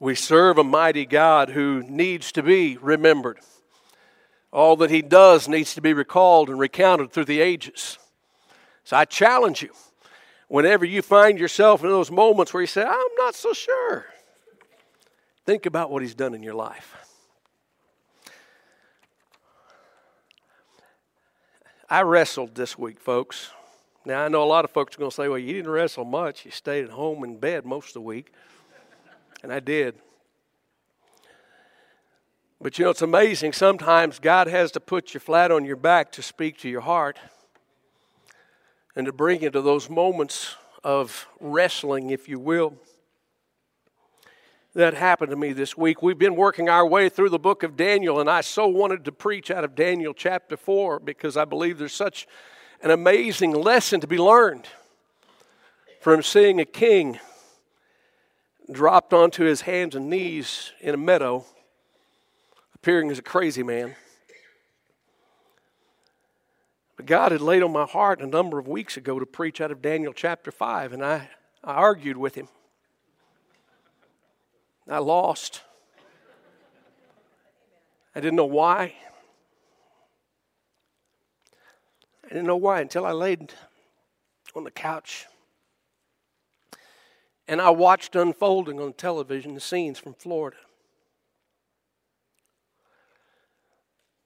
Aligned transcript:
We 0.00 0.14
serve 0.14 0.58
a 0.58 0.64
mighty 0.64 1.06
God 1.06 1.50
who 1.50 1.82
needs 1.82 2.30
to 2.32 2.42
be 2.42 2.76
remembered. 2.76 3.38
All 4.52 4.76
that 4.76 4.90
he 4.90 5.02
does 5.02 5.48
needs 5.48 5.74
to 5.74 5.80
be 5.80 5.92
recalled 5.92 6.48
and 6.48 6.58
recounted 6.58 7.12
through 7.12 7.26
the 7.26 7.40
ages. 7.40 7.98
So 8.84 8.96
I 8.96 9.04
challenge 9.04 9.62
you, 9.62 9.70
whenever 10.46 10.84
you 10.84 11.02
find 11.02 11.38
yourself 11.38 11.82
in 11.82 11.90
those 11.90 12.10
moments 12.10 12.54
where 12.54 12.62
you 12.62 12.66
say, 12.66 12.82
I'm 12.82 13.14
not 13.18 13.34
so 13.34 13.52
sure, 13.52 14.06
think 15.44 15.66
about 15.66 15.90
what 15.90 16.02
he's 16.02 16.14
done 16.14 16.32
in 16.34 16.42
your 16.42 16.54
life. 16.54 16.96
I 21.90 22.02
wrestled 22.02 22.54
this 22.54 22.78
week, 22.78 23.00
folks. 23.00 23.50
Now, 24.04 24.24
I 24.24 24.28
know 24.28 24.42
a 24.42 24.44
lot 24.44 24.64
of 24.64 24.70
folks 24.70 24.94
are 24.94 24.98
going 24.98 25.10
to 25.10 25.14
say, 25.14 25.28
well, 25.28 25.38
you 25.38 25.54
didn't 25.54 25.70
wrestle 25.70 26.04
much. 26.04 26.44
You 26.44 26.50
stayed 26.50 26.84
at 26.84 26.90
home 26.90 27.24
in 27.24 27.38
bed 27.38 27.66
most 27.66 27.88
of 27.88 27.94
the 27.94 28.00
week. 28.02 28.32
And 29.42 29.52
I 29.52 29.60
did. 29.60 29.94
But 32.60 32.78
you 32.78 32.84
know, 32.84 32.90
it's 32.90 33.02
amazing. 33.02 33.52
Sometimes 33.52 34.18
God 34.18 34.48
has 34.48 34.72
to 34.72 34.80
put 34.80 35.14
you 35.14 35.20
flat 35.20 35.52
on 35.52 35.64
your 35.64 35.76
back 35.76 36.10
to 36.12 36.22
speak 36.22 36.58
to 36.58 36.68
your 36.68 36.80
heart 36.80 37.18
and 38.96 39.06
to 39.06 39.12
bring 39.12 39.42
you 39.42 39.50
to 39.50 39.62
those 39.62 39.88
moments 39.88 40.56
of 40.82 41.28
wrestling, 41.38 42.10
if 42.10 42.28
you 42.28 42.40
will. 42.40 42.74
That 44.74 44.94
happened 44.94 45.30
to 45.30 45.36
me 45.36 45.52
this 45.52 45.76
week. 45.76 46.02
We've 46.02 46.18
been 46.18 46.34
working 46.34 46.68
our 46.68 46.86
way 46.86 47.08
through 47.08 47.30
the 47.30 47.38
book 47.38 47.62
of 47.62 47.76
Daniel, 47.76 48.20
and 48.20 48.28
I 48.28 48.40
so 48.40 48.66
wanted 48.66 49.04
to 49.04 49.12
preach 49.12 49.52
out 49.52 49.62
of 49.62 49.76
Daniel 49.76 50.12
chapter 50.12 50.56
4 50.56 50.98
because 50.98 51.36
I 51.36 51.44
believe 51.44 51.78
there's 51.78 51.94
such 51.94 52.26
an 52.82 52.90
amazing 52.90 53.52
lesson 53.52 54.00
to 54.00 54.08
be 54.08 54.18
learned 54.18 54.66
from 56.00 56.22
seeing 56.22 56.60
a 56.60 56.64
king 56.64 57.20
dropped 58.70 59.12
onto 59.12 59.44
his 59.44 59.62
hands 59.62 59.94
and 59.94 60.10
knees 60.10 60.72
in 60.80 60.94
a 60.94 60.98
meadow, 60.98 61.44
appearing 62.74 63.10
as 63.10 63.18
a 63.18 63.22
crazy 63.22 63.62
man. 63.62 63.94
But 66.96 67.06
God 67.06 67.32
had 67.32 67.40
laid 67.40 67.62
on 67.62 67.72
my 67.72 67.86
heart 67.86 68.20
a 68.20 68.26
number 68.26 68.58
of 68.58 68.66
weeks 68.66 68.96
ago 68.96 69.18
to 69.18 69.26
preach 69.26 69.60
out 69.60 69.70
of 69.70 69.80
Daniel 69.80 70.12
chapter 70.12 70.50
5, 70.50 70.92
and 70.92 71.04
I, 71.04 71.30
I 71.62 71.74
argued 71.74 72.16
with 72.16 72.34
him. 72.34 72.48
I 74.88 74.98
lost. 74.98 75.62
I 78.14 78.20
didn't 78.20 78.36
know 78.36 78.46
why. 78.46 78.94
I 82.24 82.28
didn't 82.28 82.46
know 82.46 82.56
why 82.56 82.80
until 82.80 83.06
I 83.06 83.12
laid 83.12 83.52
on 84.54 84.64
the 84.64 84.70
couch 84.70 85.26
and 87.48 87.62
I 87.62 87.70
watched 87.70 88.14
unfolding 88.14 88.78
on 88.78 88.92
television 88.92 89.54
the 89.54 89.60
scenes 89.60 89.98
from 89.98 90.12
Florida. 90.12 90.58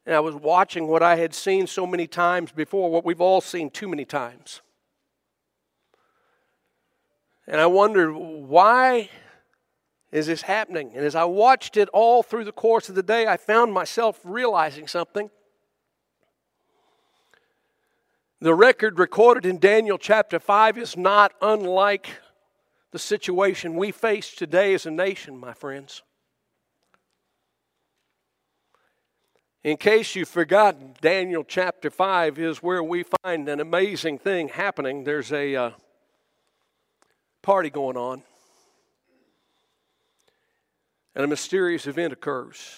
And 0.05 0.17
I 0.17 0.21
was 0.21 0.35
watching 0.35 0.89
what 0.89 1.05
I 1.05 1.15
had 1.15 1.33
seen 1.33 1.69
so 1.69 1.87
many 1.87 2.09
times 2.09 2.51
before, 2.51 2.91
what 2.91 3.05
we've 3.05 3.21
all 3.21 3.41
seen 3.41 3.71
too 3.71 3.87
many 3.87 4.05
times. 4.05 4.61
And 7.47 7.61
I 7.61 7.67
wondered, 7.67 8.13
why 8.13 9.09
is 10.11 10.27
this 10.27 10.43
happening? 10.43 10.91
And 10.97 11.05
as 11.05 11.15
I 11.15 11.25
watched 11.25 11.77
it 11.77 11.89
all 11.91 12.25
through 12.25 12.45
the 12.45 12.53
course 12.53 12.89
of 12.89 12.97
the 12.97 13.03
day, 13.05 13.29
I 13.29 13.37
found 13.37 13.73
myself 13.73 14.21
realizing 14.25 14.89
something. 14.89 15.31
The 18.41 18.55
record 18.55 18.99
recorded 18.99 19.47
in 19.47 19.61
Daniel 19.61 19.99
chapter 19.99 20.41
5 20.41 20.77
is 20.79 20.97
not 20.97 21.33
unlike 21.41 22.09
the 22.93 22.99
situation 22.99 23.75
we 23.75 23.91
face 23.91 24.35
today 24.35 24.75
as 24.75 24.85
a 24.87 24.91
nation, 24.91 25.39
my 25.39 25.55
friends. 25.55 26.03
In 29.65 29.79
case 29.79 30.15
you've 30.15 30.29
forgotten, 30.29 30.95
Daniel 31.01 31.43
chapter 31.43 31.91
5 31.91 32.39
is 32.39 32.63
where 32.63 32.83
we 32.83 33.05
find 33.23 33.49
an 33.49 33.61
amazing 33.61 34.19
thing 34.19 34.49
happening. 34.49 35.05
There's 35.05 35.33
a 35.33 35.57
uh, 35.57 35.71
party 37.43 37.71
going 37.71 37.97
on, 37.97 38.23
and 41.15 41.25
a 41.25 41.29
mysterious 41.29 41.87
event 41.87 42.13
occurs. 42.13 42.77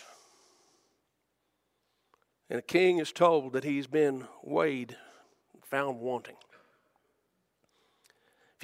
And 2.50 2.58
a 2.58 2.62
king 2.62 2.98
is 2.98 3.10
told 3.10 3.54
that 3.54 3.64
he's 3.64 3.86
been 3.86 4.28
weighed, 4.42 4.96
found 5.64 5.98
wanting. 5.98 6.36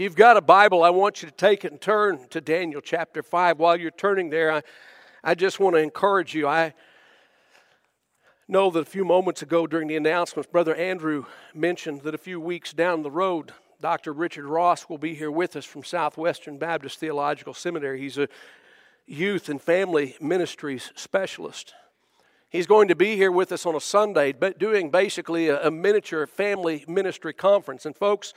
If 0.00 0.04
you've 0.04 0.16
got 0.16 0.38
a 0.38 0.40
Bible, 0.40 0.82
I 0.82 0.88
want 0.88 1.22
you 1.22 1.28
to 1.28 1.34
take 1.34 1.62
it 1.62 1.72
and 1.72 1.78
turn 1.78 2.26
to 2.30 2.40
Daniel 2.40 2.80
chapter 2.80 3.22
5. 3.22 3.58
While 3.58 3.76
you're 3.76 3.90
turning 3.90 4.30
there, 4.30 4.50
I, 4.50 4.62
I 5.22 5.34
just 5.34 5.60
want 5.60 5.76
to 5.76 5.82
encourage 5.82 6.34
you. 6.34 6.48
I 6.48 6.72
know 8.48 8.70
that 8.70 8.80
a 8.80 8.84
few 8.86 9.04
moments 9.04 9.42
ago 9.42 9.66
during 9.66 9.88
the 9.88 9.96
announcements, 9.96 10.48
Brother 10.50 10.74
Andrew 10.74 11.26
mentioned 11.52 12.00
that 12.04 12.14
a 12.14 12.18
few 12.18 12.40
weeks 12.40 12.72
down 12.72 13.02
the 13.02 13.10
road, 13.10 13.52
Dr. 13.82 14.14
Richard 14.14 14.46
Ross 14.46 14.88
will 14.88 14.96
be 14.96 15.14
here 15.14 15.30
with 15.30 15.54
us 15.54 15.66
from 15.66 15.84
Southwestern 15.84 16.56
Baptist 16.56 16.98
Theological 16.98 17.52
Seminary. 17.52 18.00
He's 18.00 18.16
a 18.16 18.28
youth 19.06 19.50
and 19.50 19.60
family 19.60 20.16
ministries 20.18 20.92
specialist. 20.96 21.74
He's 22.50 22.66
going 22.66 22.88
to 22.88 22.96
be 22.96 23.14
here 23.14 23.30
with 23.30 23.52
us 23.52 23.64
on 23.64 23.76
a 23.76 23.80
Sunday, 23.80 24.32
but 24.32 24.58
doing 24.58 24.90
basically 24.90 25.48
a, 25.48 25.68
a 25.68 25.70
miniature 25.70 26.26
family 26.26 26.84
ministry 26.88 27.32
conference. 27.32 27.86
And 27.86 27.96
folks, 27.96 28.34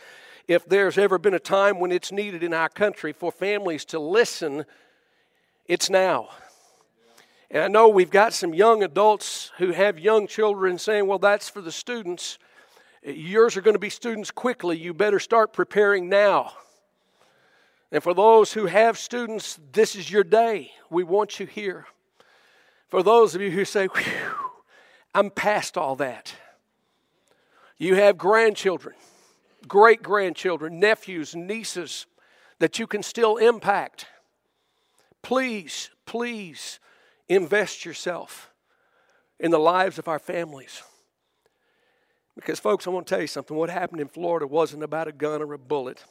if 0.48 0.66
there's 0.68 1.00
ever 1.00 1.18
been 1.18 1.34
a 1.34 1.40
time 1.40 1.80
when 1.80 1.92
it's 1.92 2.12
needed 2.12 2.44
in 2.44 2.54
our 2.54 2.70
country 2.70 3.12
for 3.12 3.32
families 3.32 3.86
to 3.86 3.98
listen, 3.98 4.66
it's 5.68 5.90
now. 5.90 6.30
And 7.50 7.64
I 7.64 7.68
know 7.68 7.90
we've 7.90 8.12
got 8.12 8.34
some 8.34 8.54
young 8.54 8.84
adults 8.84 9.52
who 9.58 9.72
have 9.72 9.98
young 9.98 10.28
children 10.28 10.78
saying, 10.78 11.08
well, 11.08 11.20
that's 11.20 11.50
for 11.50 11.62
the 11.62 11.72
students. 11.72 12.38
Yours 13.02 13.58
are 13.58 13.62
going 13.62 13.76
to 13.76 13.80
be 13.80 13.90
students 13.90 14.30
quickly. 14.30 14.78
You 14.78 14.94
better 14.94 15.20
start 15.20 15.54
preparing 15.54 16.08
now. 16.08 16.54
And 17.92 18.04
for 18.04 18.14
those 18.14 18.54
who 18.54 18.68
have 18.68 19.00
students, 19.00 19.60
this 19.72 19.96
is 19.96 20.12
your 20.12 20.24
day. 20.24 20.72
We 20.92 21.04
want 21.04 21.40
you 21.40 21.48
here. 21.48 21.88
For 22.94 23.02
those 23.02 23.34
of 23.34 23.42
you 23.42 23.50
who 23.50 23.66
say, 23.66 23.88
I'm 25.16 25.32
past 25.32 25.80
all 25.80 25.96
that, 25.96 26.36
you 27.80 27.96
have 27.96 28.20
grandchildren 28.20 28.94
great 29.68 30.04
grandchildren, 30.04 30.80
nephews, 30.80 31.36
nieces 31.36 32.06
that 32.60 32.78
you 32.78 32.86
can 32.86 33.02
still 33.02 33.38
impact. 33.38 34.06
Please, 35.24 35.90
please 36.06 36.80
invest 37.28 37.84
yourself 37.84 38.52
in 39.40 39.50
the 39.50 39.58
lives 39.58 39.98
of 39.98 40.08
our 40.08 40.20
families. 40.20 40.84
Because, 42.36 42.60
folks, 42.60 42.86
I 42.86 42.92
want 42.92 43.08
to 43.08 43.12
tell 43.16 43.22
you 43.22 43.28
something. 43.28 43.58
What 43.58 43.72
happened 43.72 44.02
in 44.02 44.08
Florida 44.08 44.46
wasn't 44.46 44.84
about 44.84 45.08
a 45.08 45.14
gun 45.14 45.42
or 45.42 45.52
a 45.54 45.58
bullet, 45.58 46.04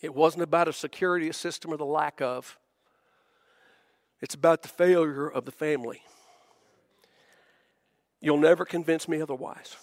it 0.00 0.12
wasn't 0.12 0.42
about 0.42 0.66
a 0.66 0.72
security 0.72 1.30
system 1.30 1.72
or 1.72 1.76
the 1.76 1.84
lack 1.84 2.20
of. 2.20 2.58
It's 4.22 4.34
about 4.34 4.62
the 4.62 4.68
failure 4.68 5.28
of 5.28 5.44
the 5.44 5.50
family. 5.50 6.00
You'll 8.20 8.38
never 8.38 8.64
convince 8.64 9.08
me 9.08 9.20
otherwise. 9.20 9.76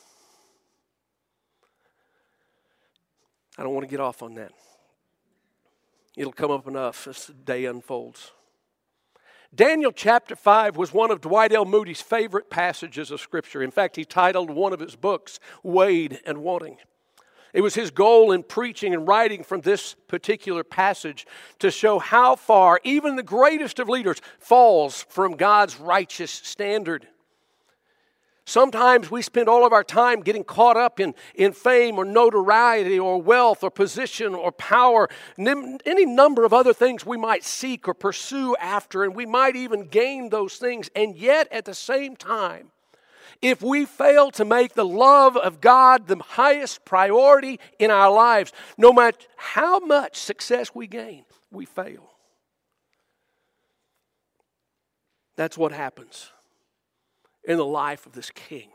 I 3.57 3.63
don't 3.63 3.73
want 3.73 3.85
to 3.85 3.91
get 3.91 3.99
off 3.99 4.23
on 4.23 4.35
that. 4.35 4.53
It'll 6.15 6.31
come 6.31 6.51
up 6.51 6.67
enough 6.67 7.05
as 7.07 7.27
the 7.27 7.33
day 7.33 7.65
unfolds. 7.65 8.31
Daniel 9.53 9.91
chapter 9.91 10.35
5 10.35 10.77
was 10.77 10.93
one 10.93 11.11
of 11.11 11.21
Dwight 11.21 11.51
L. 11.51 11.65
Moody's 11.65 12.01
favorite 12.01 12.49
passages 12.49 13.11
of 13.11 13.19
Scripture. 13.19 13.61
In 13.61 13.71
fact, 13.71 13.97
he 13.97 14.05
titled 14.05 14.49
one 14.49 14.71
of 14.71 14.79
his 14.79 14.95
books, 14.95 15.39
Weighed 15.63 16.21
and 16.25 16.37
Wanting. 16.37 16.77
It 17.53 17.61
was 17.61 17.75
his 17.75 17.91
goal 17.91 18.31
in 18.31 18.43
preaching 18.43 18.93
and 18.93 19.07
writing 19.07 19.43
from 19.43 19.61
this 19.61 19.95
particular 20.07 20.63
passage 20.63 21.25
to 21.59 21.71
show 21.71 21.99
how 21.99 22.35
far 22.35 22.79
even 22.83 23.15
the 23.15 23.23
greatest 23.23 23.79
of 23.79 23.89
leaders 23.89 24.21
falls 24.39 25.05
from 25.09 25.35
God's 25.35 25.79
righteous 25.79 26.31
standard. 26.31 27.07
Sometimes 28.49 29.11
we 29.11 29.21
spend 29.21 29.47
all 29.47 29.63
of 29.63 29.73
our 29.73 29.83
time 29.83 30.21
getting 30.21 30.43
caught 30.43 30.75
up 30.75 30.99
in, 30.99 31.13
in 31.35 31.53
fame 31.53 31.99
or 31.99 32.05
notoriety 32.05 32.97
or 32.97 33.21
wealth 33.21 33.63
or 33.63 33.69
position 33.69 34.33
or 34.33 34.51
power, 34.51 35.07
any 35.37 36.05
number 36.07 36.43
of 36.43 36.51
other 36.51 36.73
things 36.73 37.05
we 37.05 37.15
might 37.15 37.43
seek 37.43 37.87
or 37.87 37.93
pursue 37.93 38.55
after, 38.55 39.03
and 39.03 39.15
we 39.15 39.27
might 39.27 39.55
even 39.55 39.83
gain 39.83 40.29
those 40.29 40.55
things. 40.55 40.89
And 40.95 41.15
yet, 41.15 41.47
at 41.51 41.65
the 41.65 41.75
same 41.75 42.15
time, 42.15 42.71
if 43.41 43.61
we 43.61 43.85
fail 43.85 44.31
to 44.31 44.45
make 44.45 44.73
the 44.73 44.85
love 44.85 45.37
of 45.37 45.61
God 45.61 46.07
the 46.07 46.17
highest 46.17 46.83
priority 46.83 47.59
in 47.77 47.89
our 47.89 48.11
lives, 48.11 48.51
no 48.77 48.91
matter 48.91 49.17
how 49.37 49.79
much 49.79 50.17
success 50.17 50.75
we 50.75 50.87
gain, 50.87 51.23
we 51.51 51.65
fail. 51.65 52.11
That's 55.35 55.57
what 55.57 55.71
happens 55.71 56.31
in 57.45 57.57
the 57.57 57.65
life 57.65 58.05
of 58.05 58.11
this 58.11 58.29
king. 58.29 58.69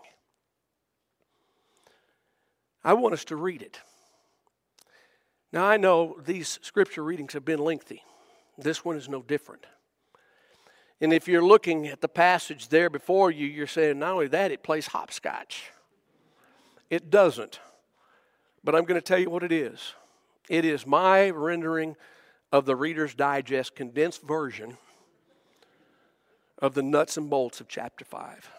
I 2.83 2.95
want 2.95 3.13
us 3.13 3.25
to 3.27 3.37
read 3.37 3.61
it. 3.61 3.81
Now, 5.53 5.67
I 5.67 5.77
know 5.77 6.17
these 6.25 6.59
scripture 6.63 7.05
readings 7.05 7.35
have 7.35 7.45
been 7.45 7.61
lengthy. 7.61 8.03
This 8.59 8.85
one 8.85 8.97
is 8.97 9.09
no 9.09 9.23
different. 9.23 9.67
And 11.05 11.13
if 11.13 11.29
you're 11.29 11.45
looking 11.45 11.87
at 11.89 12.01
the 12.01 12.09
passage 12.09 12.69
there 12.69 12.89
before 12.89 13.31
you, 13.31 13.47
you're 13.47 13.67
saying, 13.67 13.99
not 13.99 14.13
only 14.13 14.29
that, 14.29 14.51
it 14.51 14.63
plays 14.63 14.87
hopscotch. 14.87 15.71
It 16.89 17.11
doesn't. 17.11 17.61
But 18.65 18.75
I'm 18.75 18.85
going 18.85 18.99
to 18.99 19.07
tell 19.07 19.19
you 19.19 19.29
what 19.29 19.43
it 19.43 19.53
is 19.53 19.93
it 20.49 20.65
is 20.65 20.87
my 20.87 21.29
rendering 21.29 21.97
of 22.53 22.65
the 22.65 22.75
Reader's 22.75 23.15
Digest 23.15 23.77
condensed 23.77 24.23
version 24.23 24.79
of 26.59 26.73
the 26.73 26.83
nuts 26.83 27.19
and 27.19 27.29
bolts 27.29 27.61
of 27.61 27.69
chapter 27.69 28.07
5. 28.07 28.51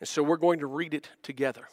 And 0.00 0.08
so 0.08 0.22
we're 0.22 0.38
going 0.38 0.60
to 0.60 0.66
read 0.66 0.94
it 0.94 1.10
together. 1.22 1.68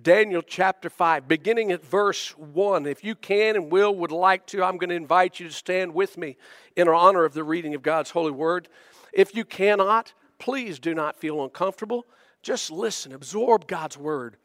Daniel 0.00 0.42
chapter 0.42 0.88
5, 0.88 1.28
beginning 1.28 1.72
at 1.72 1.84
verse 1.84 2.36
1. 2.36 2.86
If 2.86 3.04
you 3.04 3.14
can 3.14 3.56
and 3.56 3.70
will, 3.70 3.94
would 3.96 4.12
like 4.12 4.46
to, 4.48 4.64
I'm 4.64 4.78
going 4.78 4.90
to 4.90 4.96
invite 4.96 5.40
you 5.40 5.48
to 5.48 5.52
stand 5.52 5.94
with 5.94 6.16
me 6.16 6.36
in 6.76 6.88
honor 6.88 7.24
of 7.24 7.34
the 7.34 7.44
reading 7.44 7.74
of 7.74 7.82
God's 7.82 8.10
holy 8.10 8.30
word. 8.30 8.68
If 9.12 9.34
you 9.34 9.44
cannot, 9.44 10.14
please 10.38 10.78
do 10.78 10.94
not 10.94 11.16
feel 11.16 11.42
uncomfortable. 11.42 12.06
Just 12.42 12.70
listen, 12.70 13.12
absorb 13.12 13.66
God's 13.66 13.98
word, 13.98 14.36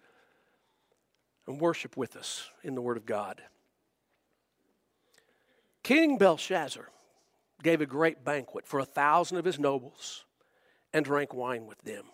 and 1.48 1.62
worship 1.62 1.96
with 1.96 2.16
us 2.16 2.50
in 2.64 2.76
the 2.76 2.82
word 2.82 2.98
of 2.98 3.06
God. 3.06 3.42
King 5.84 6.18
Belshazzar 6.18 6.90
gave 7.62 7.80
a 7.80 7.86
great 7.86 8.26
banquet 8.26 8.68
for 8.68 8.80
a 8.80 8.86
thousand 8.86 9.38
of 9.38 9.46
his 9.46 9.60
nobles 9.60 10.26
and 10.94 11.06
drank 11.06 11.34
wine 11.34 11.68
with 11.68 11.82
them. 11.84 12.06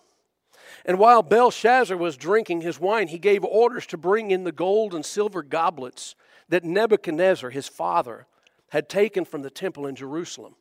And 0.84 0.98
while 0.98 1.22
Belshazzar 1.22 1.96
was 1.96 2.16
drinking 2.16 2.60
his 2.60 2.80
wine, 2.80 3.08
he 3.08 3.18
gave 3.18 3.44
orders 3.44 3.86
to 3.86 3.96
bring 3.96 4.30
in 4.30 4.44
the 4.44 4.52
gold 4.52 4.94
and 4.94 5.04
silver 5.04 5.42
goblets 5.42 6.14
that 6.48 6.64
Nebuchadnezzar, 6.64 7.50
his 7.50 7.68
father, 7.68 8.26
had 8.70 8.88
taken 8.88 9.24
from 9.24 9.42
the 9.42 9.50
temple 9.50 9.86
in 9.86 9.94
Jerusalem, 9.94 10.54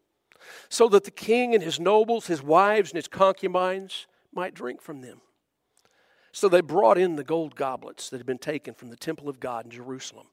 so 0.69 0.87
that 0.89 1.03
the 1.03 1.11
king 1.11 1.53
and 1.53 1.63
his 1.63 1.79
nobles, 1.79 2.27
his 2.27 2.43
wives, 2.43 2.91
and 2.91 2.97
his 2.97 3.07
concubines 3.07 4.07
might 4.33 4.53
drink 4.53 4.81
from 4.81 5.01
them. 5.01 5.21
So 6.31 6.47
they 6.47 6.61
brought 6.61 6.97
in 6.97 7.15
the 7.15 7.23
gold 7.23 7.55
goblets 7.55 8.09
that 8.09 8.17
had 8.17 8.25
been 8.25 8.37
taken 8.37 8.73
from 8.73 8.89
the 8.89 8.95
temple 8.95 9.27
of 9.27 9.39
God 9.39 9.65
in 9.65 9.71
Jerusalem. 9.71 10.27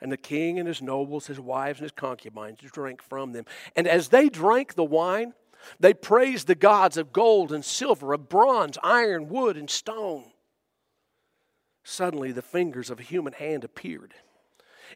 And 0.00 0.12
the 0.12 0.16
king 0.16 0.58
and 0.58 0.68
his 0.68 0.80
nobles, 0.80 1.26
his 1.26 1.40
wives, 1.40 1.80
and 1.80 1.84
his 1.84 1.92
concubines 1.92 2.58
drank 2.60 3.02
from 3.02 3.32
them. 3.32 3.44
And 3.74 3.88
as 3.88 4.08
they 4.08 4.28
drank 4.28 4.74
the 4.74 4.84
wine, 4.84 5.34
they 5.80 5.94
praised 5.94 6.46
the 6.46 6.54
gods 6.54 6.96
of 6.96 7.12
gold 7.12 7.52
and 7.52 7.64
silver, 7.64 8.12
of 8.12 8.28
bronze, 8.28 8.78
iron, 8.82 9.28
wood, 9.28 9.56
and 9.56 9.68
stone. 9.70 10.24
Suddenly, 11.84 12.32
the 12.32 12.42
fingers 12.42 12.90
of 12.90 13.00
a 13.00 13.04
human 13.04 13.32
hand 13.32 13.64
appeared 13.64 14.14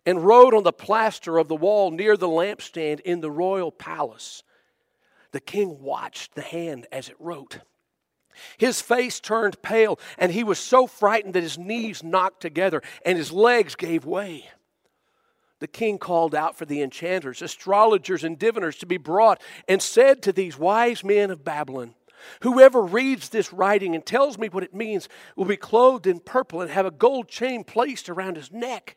and 0.04 0.24
wrote 0.24 0.54
on 0.54 0.62
the 0.62 0.72
plaster 0.72 1.38
of 1.38 1.48
the 1.48 1.56
wall 1.56 1.90
near 1.90 2.16
the 2.16 2.28
lampstand 2.28 3.00
in 3.00 3.20
the 3.20 3.30
royal 3.30 3.70
palace. 3.70 4.42
The 5.32 5.40
king 5.40 5.80
watched 5.80 6.34
the 6.34 6.42
hand 6.42 6.86
as 6.92 7.08
it 7.08 7.16
wrote. 7.18 7.60
His 8.56 8.80
face 8.80 9.20
turned 9.20 9.60
pale, 9.62 9.98
and 10.18 10.32
he 10.32 10.44
was 10.44 10.58
so 10.58 10.86
frightened 10.86 11.34
that 11.34 11.42
his 11.42 11.58
knees 11.58 12.02
knocked 12.02 12.40
together 12.40 12.82
and 13.04 13.18
his 13.18 13.32
legs 13.32 13.74
gave 13.74 14.04
way 14.04 14.48
the 15.62 15.68
king 15.68 15.96
called 15.96 16.34
out 16.34 16.58
for 16.58 16.64
the 16.64 16.82
enchanters, 16.82 17.40
astrologers, 17.40 18.24
and 18.24 18.36
diviners 18.36 18.76
to 18.78 18.84
be 18.84 18.96
brought 18.96 19.40
and 19.68 19.80
said 19.80 20.20
to 20.20 20.32
these 20.32 20.58
wise 20.58 21.04
men 21.04 21.30
of 21.30 21.44
Babylon, 21.44 21.94
Whoever 22.40 22.82
reads 22.82 23.28
this 23.28 23.52
writing 23.52 23.94
and 23.94 24.04
tells 24.04 24.38
me 24.38 24.48
what 24.48 24.64
it 24.64 24.74
means 24.74 25.08
will 25.36 25.44
be 25.44 25.56
clothed 25.56 26.08
in 26.08 26.18
purple 26.18 26.60
and 26.60 26.70
have 26.70 26.84
a 26.84 26.90
gold 26.90 27.28
chain 27.28 27.62
placed 27.62 28.08
around 28.08 28.36
his 28.36 28.50
neck, 28.50 28.96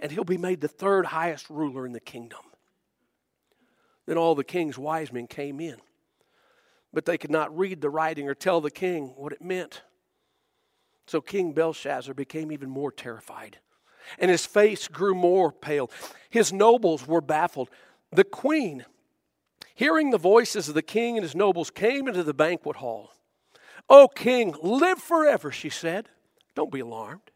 and 0.00 0.10
he'll 0.10 0.24
be 0.24 0.38
made 0.38 0.62
the 0.62 0.68
third 0.68 1.04
highest 1.04 1.50
ruler 1.50 1.84
in 1.84 1.92
the 1.92 2.00
kingdom. 2.00 2.40
Then 4.06 4.16
all 4.16 4.34
the 4.34 4.42
king's 4.42 4.78
wise 4.78 5.12
men 5.12 5.26
came 5.26 5.60
in, 5.60 5.76
but 6.94 7.04
they 7.04 7.18
could 7.18 7.30
not 7.30 7.56
read 7.56 7.82
the 7.82 7.90
writing 7.90 8.26
or 8.26 8.34
tell 8.34 8.62
the 8.62 8.70
king 8.70 9.12
what 9.16 9.34
it 9.34 9.42
meant. 9.42 9.82
So 11.06 11.20
King 11.20 11.52
Belshazzar 11.52 12.14
became 12.14 12.50
even 12.50 12.70
more 12.70 12.90
terrified 12.90 13.58
and 14.18 14.30
his 14.30 14.46
face 14.46 14.88
grew 14.88 15.14
more 15.14 15.52
pale. 15.52 15.90
His 16.30 16.52
nobles 16.52 17.06
were 17.06 17.20
baffled. 17.20 17.70
The 18.12 18.24
queen, 18.24 18.84
hearing 19.74 20.10
the 20.10 20.18
voices 20.18 20.68
of 20.68 20.74
the 20.74 20.82
king 20.82 21.16
and 21.16 21.24
his 21.24 21.34
nobles, 21.34 21.70
came 21.70 22.08
into 22.08 22.22
the 22.22 22.34
banquet 22.34 22.76
hall. 22.76 23.12
O 23.88 24.08
king, 24.08 24.54
live 24.62 24.98
forever, 24.98 25.50
she 25.50 25.70
said. 25.70 26.08
Don't 26.54 26.72
be 26.72 26.80
alarmed. 26.80 27.30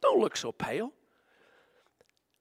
Don't 0.00 0.20
look 0.20 0.36
so 0.36 0.52
pale. 0.52 0.92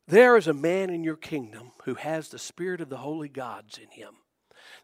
There 0.08 0.36
is 0.36 0.48
a 0.48 0.54
man 0.54 0.90
in 0.90 1.04
your 1.04 1.16
kingdom 1.16 1.72
who 1.86 1.94
has 1.96 2.30
the 2.30 2.40
spirit 2.40 2.82
of 2.82 2.90
the 2.90 2.98
holy 2.98 3.30
gods 3.30 3.78
in 3.78 3.90
him. 3.90 4.16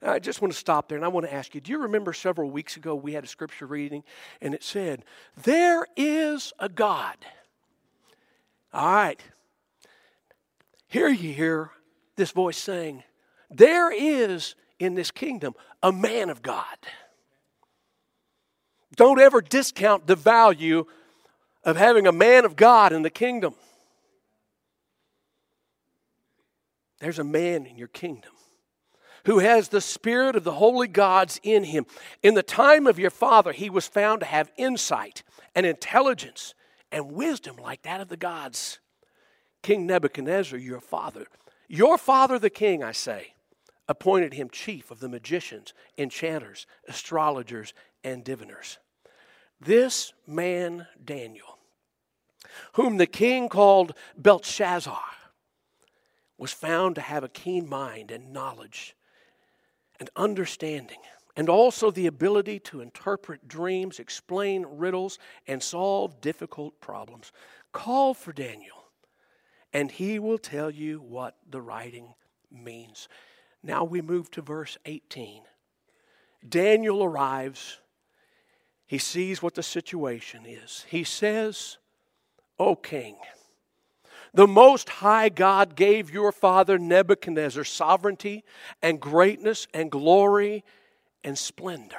Now, 0.02 0.14
I 0.14 0.20
just 0.20 0.42
want 0.42 0.54
to 0.54 0.60
stop 0.60 0.88
there 0.88 0.98
and 0.98 1.06
I 1.06 1.10
want 1.10 1.26
to 1.26 1.34
ask 1.34 1.56
you 1.56 1.62
do 1.62 1.72
you 1.72 1.80
remember 1.80 2.14
several 2.14 2.50
weeks 2.50 2.78
ago 2.78 2.96
we 2.96 3.14
had 3.14 3.24
a 3.24 3.28
scripture 3.28 3.66
reading 3.66 4.04
and 4.42 4.54
it 4.54 4.64
said, 4.64 5.04
There 5.44 5.88
is 5.96 6.54
a 6.60 6.70
God 6.70 7.18
all 8.74 8.94
right. 8.94 9.22
Here 10.88 11.10
you 11.10 11.34
hear 11.34 11.72
this 12.16 12.31
voice 12.31 12.58
saying, 12.58 13.04
There 13.50 13.92
is 13.92 14.56
in 14.80 14.96
this 14.96 15.12
kingdom 15.12 15.56
a 15.84 15.92
man 15.92 16.30
of 16.30 16.42
God. 16.42 16.66
Don't 18.96 19.19
ever 19.19 19.42
discount 19.42 20.08
the 20.08 20.16
value 20.16 20.86
of 21.64 21.78
having 21.78 22.08
a 22.08 22.12
man 22.12 22.46
of 22.46 22.56
God 22.56 22.94
in 22.94 23.04
the 23.04 23.10
kingdom. 23.10 23.54
There's 27.00 27.19
a 27.19 27.24
man 27.24 27.66
in 27.66 27.78
your 27.78 27.90
kingdom 27.90 28.31
who 29.25 29.40
has 29.40 29.68
the 29.68 29.81
spirit 29.81 30.36
of 30.36 30.46
the 30.46 30.54
holy 30.54 30.88
gods 30.88 31.40
in 31.44 31.66
him. 31.66 31.86
In 32.24 32.34
the 32.34 32.42
time 32.42 32.88
of 32.88 32.98
your 32.98 33.10
father, 33.10 33.52
he 33.52 33.69
was 33.69 33.86
found 33.86 34.22
to 34.22 34.25
have 34.25 34.50
insight 34.58 35.22
and 35.54 35.66
intelligence 35.66 36.56
and 36.92 37.12
wisdom 37.12 37.57
like 37.57 37.81
that 37.84 38.01
of 38.01 38.07
the 38.07 38.18
gods. 38.18 38.80
King 39.63 39.86
Nebuchadnezzar, 39.86 40.57
your 40.57 40.80
father, 40.80 41.25
your 41.68 41.98
father 41.98 42.39
the 42.39 42.50
king, 42.50 42.84
I 42.84 42.92
say, 42.92 43.34
appointed 43.88 44.34
him 44.34 44.50
chief 44.50 44.92
of 44.92 45.00
the 45.00 45.10
magicians, 45.10 45.74
enchanters, 45.98 46.66
astrologers, 46.88 47.74
and 48.04 48.24
diviners. 48.24 48.80
This 49.60 50.13
man, 50.25 50.88
Daniel, 51.04 51.57
whom 52.74 52.98
the 52.98 53.07
king 53.07 53.50
called 53.50 53.94
Belteshazzar, 54.18 55.01
was 56.38 56.54
found 56.54 56.95
to 56.95 57.01
have 57.01 57.24
a 57.24 57.30
keen 57.30 57.68
mind 57.68 58.12
and 58.12 58.31
knowledge 58.31 58.95
and 60.00 60.10
understanding 60.16 61.00
and 61.38 61.50
also 61.50 61.92
the 61.92 62.07
ability 62.07 62.59
to 62.59 62.81
interpret 62.81 63.47
dreams, 63.47 64.00
explain 64.00 64.66
riddles, 64.68 65.19
and 65.47 65.62
solve 65.62 66.19
difficult 66.19 66.81
problems. 66.81 67.31
Call 67.71 68.16
for 68.16 68.33
Daniel, 68.33 68.85
and 69.71 69.92
he 69.92 70.18
will 70.18 70.40
tell 70.40 70.71
you 70.71 71.00
what 71.00 71.38
the 71.47 71.62
writing 71.62 72.16
means. 72.52 73.07
Now 73.62 73.83
we 73.83 74.02
move 74.02 74.31
to 74.31 74.42
verse 74.42 74.80
18. 74.85 75.44
Daniel 76.50 77.04
arrives. 77.04 77.78
He 78.88 78.97
sees 78.97 79.42
what 79.44 79.54
the 79.54 79.64
situation 79.64 80.45
is. 80.47 80.85
He 80.90 81.04
says, 81.04 81.78
O 82.57 82.76
king, 82.76 83.18
the 84.33 84.47
Most 84.47 84.90
High 84.90 85.30
God 85.30 85.76
gave 85.76 86.09
your 86.09 86.31
father 86.31 86.80
Nebuchadnezzar 86.80 87.64
sovereignty 87.64 88.44
and 88.81 89.00
greatness 89.00 89.68
and 89.73 89.92
glory 89.92 90.64
and 91.24 91.38
splendor. 91.38 91.95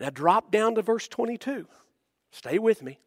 Now 0.00 0.10
drop 0.10 0.50
down 0.50 0.74
to 0.74 0.82
verse 0.82 1.08
22. 1.08 1.66
Stay 2.30 2.58
with 2.58 2.82
me. 2.82 2.98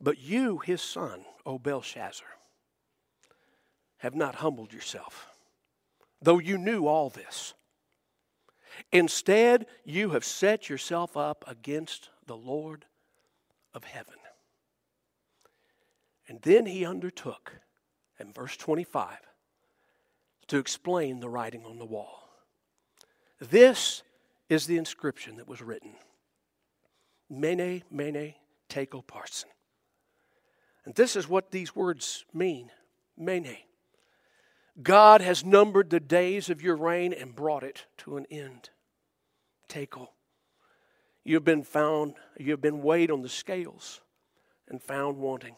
But 0.00 0.18
you, 0.18 0.58
his 0.58 0.80
son, 0.80 1.24
O 1.44 1.58
Belshazzar, 1.58 2.28
have 3.98 4.14
not 4.14 4.36
humbled 4.36 4.72
yourself, 4.72 5.28
though 6.22 6.38
you 6.38 6.56
knew 6.56 6.86
all 6.86 7.10
this. 7.10 7.54
Instead, 8.92 9.66
you 9.84 10.10
have 10.10 10.24
set 10.24 10.68
yourself 10.68 11.16
up 11.16 11.44
against 11.48 12.10
the 12.26 12.36
Lord 12.36 12.84
of 13.74 13.84
heaven. 13.84 14.14
And 16.28 16.40
then 16.42 16.66
he 16.66 16.84
undertook, 16.84 17.54
in 18.20 18.32
verse 18.32 18.56
25, 18.56 19.16
to 20.48 20.58
explain 20.58 21.20
the 21.20 21.28
writing 21.28 21.64
on 21.64 21.78
the 21.78 21.84
wall. 21.84 22.27
This 23.40 24.02
is 24.48 24.66
the 24.66 24.76
inscription 24.76 25.36
that 25.36 25.48
was 25.48 25.62
written 25.62 25.92
Mene, 27.30 27.82
Mene, 27.90 28.34
Tekel 28.68 29.02
Parsin. 29.02 29.50
And 30.84 30.94
this 30.94 31.16
is 31.16 31.28
what 31.28 31.50
these 31.50 31.76
words 31.76 32.24
mean 32.32 32.70
Mene. 33.16 33.58
God 34.82 35.20
has 35.20 35.44
numbered 35.44 35.90
the 35.90 36.00
days 36.00 36.50
of 36.50 36.62
your 36.62 36.76
reign 36.76 37.12
and 37.12 37.34
brought 37.34 37.64
it 37.64 37.86
to 37.98 38.16
an 38.16 38.26
end. 38.30 38.70
Tekel. 39.68 40.08
You 41.24 41.34
have 41.34 41.44
been 41.44 41.64
found, 41.64 42.14
you 42.38 42.52
have 42.52 42.60
been 42.60 42.82
weighed 42.82 43.10
on 43.10 43.22
the 43.22 43.28
scales 43.28 44.00
and 44.68 44.82
found 44.82 45.18
wanting. 45.18 45.56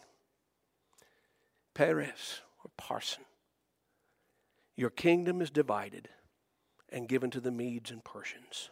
Peres 1.73 2.41
or 2.63 2.71
Parsin. 2.77 3.23
Your 4.75 4.89
kingdom 4.89 5.41
is 5.41 5.49
divided 5.49 6.09
and 6.91 7.07
given 7.07 7.31
to 7.31 7.39
the 7.39 7.51
Medes 7.51 7.91
and 7.91 8.03
Persians. 8.03 8.69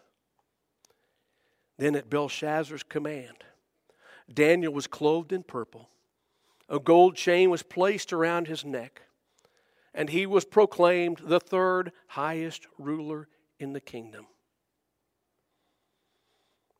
Then, 1.77 1.95
at 1.95 2.09
Belshazzar's 2.09 2.83
command, 2.83 3.43
Daniel 4.31 4.73
was 4.73 4.87
clothed 4.87 5.31
in 5.31 5.43
purple, 5.43 5.89
a 6.67 6.79
gold 6.79 7.15
chain 7.15 7.49
was 7.49 7.63
placed 7.63 8.13
around 8.13 8.47
his 8.47 8.63
neck, 8.63 9.01
and 9.93 10.09
he 10.09 10.25
was 10.25 10.45
proclaimed 10.45 11.19
the 11.23 11.39
third 11.39 11.91
highest 12.07 12.67
ruler 12.77 13.27
in 13.59 13.73
the 13.73 13.79
kingdom. 13.79 14.27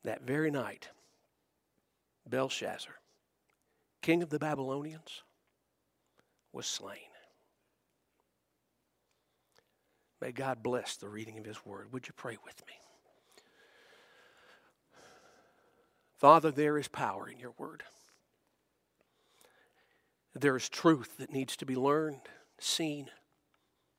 That 0.03 0.21
very 0.21 0.51
night, 0.51 0.89
Belshazzar, 2.29 2.93
king 4.01 4.21
of 4.21 4.29
the 4.29 4.39
Babylonians, 4.39 5.23
was 6.53 6.67
slain. 6.67 7.08
May 10.21 10.31
God 10.31 10.61
bless 10.61 10.97
the 10.97 11.07
reading 11.07 11.37
of 11.37 11.45
His 11.45 11.65
word. 11.65 11.93
Would 11.93 12.07
you 12.07 12.13
pray 12.15 12.37
with 12.43 12.61
me? 12.67 12.73
Father, 16.17 16.51
there 16.51 16.77
is 16.77 16.89
power 16.89 17.29
in 17.29 17.39
your 17.39 17.53
word. 17.57 17.83
There 20.35 20.57
is 20.57 20.67
truth 20.67 21.17
that 21.17 21.31
needs 21.31 21.55
to 21.57 21.65
be 21.65 21.75
learned, 21.75 22.21
seen, 22.59 23.09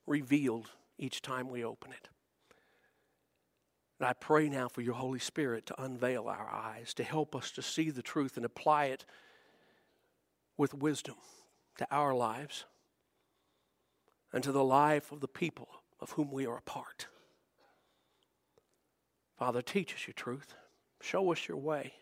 revealed 0.07 0.71
each 0.99 1.23
time 1.23 1.49
we 1.49 1.65
open 1.65 1.93
it. 1.93 2.09
And 3.99 4.07
I 4.07 4.13
pray 4.13 4.49
now 4.49 4.69
for 4.69 4.83
your 4.83 4.95
Holy 4.95 5.19
Spirit 5.19 5.67
to 5.67 5.83
unveil 5.83 6.29
our 6.29 6.49
eyes, 6.51 6.93
to 6.95 7.05
help 7.05 7.35
us 7.35 7.51
to 7.53 7.63
see 7.63 7.91
the 7.91 8.03
truth 8.03 8.37
and 8.37 8.45
apply 8.45 8.87
it 8.87 9.05
with 10.57 10.75
wisdom 10.75 11.17
to 11.79 11.87
our 11.91 12.15
lives 12.15 12.65
and 14.33 14.45
to 14.45 14.53
the 14.53 14.65
life 14.65 15.11
of 15.11 15.21
the 15.21 15.29
people 15.29 15.80
of 16.01 16.13
whom 16.13 16.31
we 16.31 16.47
are 16.47 16.57
a 16.57 16.63
part. 16.63 17.07
Father, 19.39 19.63
teach 19.63 19.95
us 19.95 20.07
your 20.07 20.15
truth, 20.15 20.55
show 21.01 21.33
us 21.33 21.49
your 21.49 21.57
way, 21.57 21.95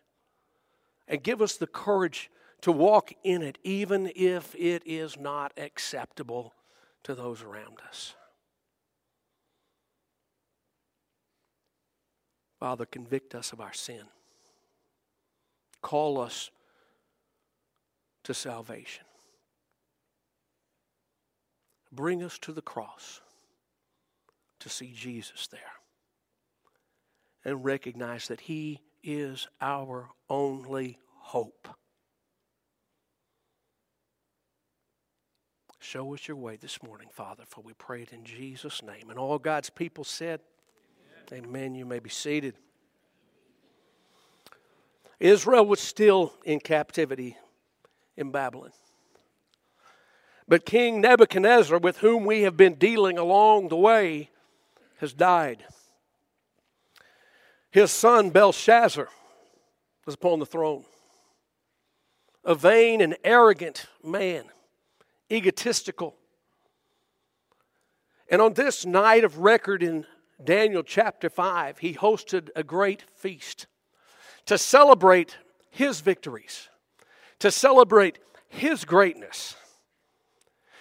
and 1.07 1.23
give 1.23 1.41
us 1.41 1.57
the 1.57 1.67
courage 1.67 2.31
to 2.61 2.73
walk 2.73 3.13
in 3.23 3.43
it, 3.43 3.59
even 3.63 4.11
if 4.17 4.55
it 4.57 4.83
is 4.85 5.17
not 5.19 5.53
acceptable 5.57 6.55
to 7.05 7.15
those 7.15 7.43
around 7.43 7.79
us. 7.87 8.15
Father, 12.59 12.87
convict 12.87 13.37
us 13.37 13.53
of 13.53 13.61
our 13.61 13.73
sin. 13.73 14.03
Call 15.81 16.21
us 16.21 16.51
to 18.25 18.35
salvation. 18.35 19.05
Bring 21.93 22.23
us 22.23 22.37
to 22.41 22.53
the 22.53 22.61
cross 22.61 23.21
to 24.61 24.69
see 24.69 24.93
Jesus 24.95 25.47
there 25.49 25.61
and 27.45 27.65
recognize 27.65 28.29
that 28.29 28.41
He 28.41 28.81
is 29.03 29.49
our 29.61 30.09
only 30.29 30.99
hope. 31.15 31.69
Show 35.81 36.13
us 36.13 36.29
your 36.29 36.37
way 36.37 36.57
this 36.57 36.83
morning, 36.83 37.09
Father, 37.11 37.45
for 37.47 37.63
we 37.63 37.73
pray 37.73 38.03
it 38.03 38.13
in 38.13 38.25
Jesus' 38.25 38.83
name. 38.83 39.09
And 39.09 39.19
all 39.19 39.39
God's 39.39 39.71
people 39.71 40.05
said, 40.05 40.41
Amen. 41.33 41.45
Amen. 41.47 41.75
You 41.75 41.87
may 41.87 41.99
be 41.99 42.11
seated. 42.11 42.55
Israel 45.21 45.65
was 45.65 45.81
still 45.81 46.35
in 46.45 46.61
captivity 46.61 47.37
in 48.17 48.31
Babylon. 48.31 48.71
But 50.47 50.65
King 50.65 51.01
Nebuchadnezzar, 51.01 51.79
with 51.79 51.99
whom 51.99 52.25
we 52.25 52.43
have 52.43 52.57
been 52.57 52.75
dealing 52.75 53.19
along 53.19 53.69
the 53.69 53.77
way, 53.77 54.31
has 54.99 55.13
died. 55.13 55.65
His 57.71 57.91
son 57.91 58.31
Belshazzar 58.31 59.09
was 60.07 60.15
upon 60.15 60.39
the 60.39 60.47
throne. 60.47 60.85
A 62.45 62.55
vain 62.55 63.01
and 63.01 63.17
arrogant 63.25 63.87
man, 64.03 64.45
egotistical. 65.31 66.17
And 68.31 68.41
on 68.41 68.55
this 68.55 68.87
night 68.87 69.25
of 69.25 69.39
record 69.39 69.83
in 69.83 70.07
Daniel 70.43 70.83
chapter 70.83 71.29
5, 71.29 71.79
he 71.79 71.95
hosted 71.95 72.49
a 72.57 72.63
great 72.63 73.05
feast 73.15 73.67
to 74.47 74.57
celebrate 74.57 75.37
his 75.71 76.01
victories, 76.01 76.69
to 77.39 77.51
celebrate 77.51 78.19
his 78.49 78.85
greatness, 78.85 79.57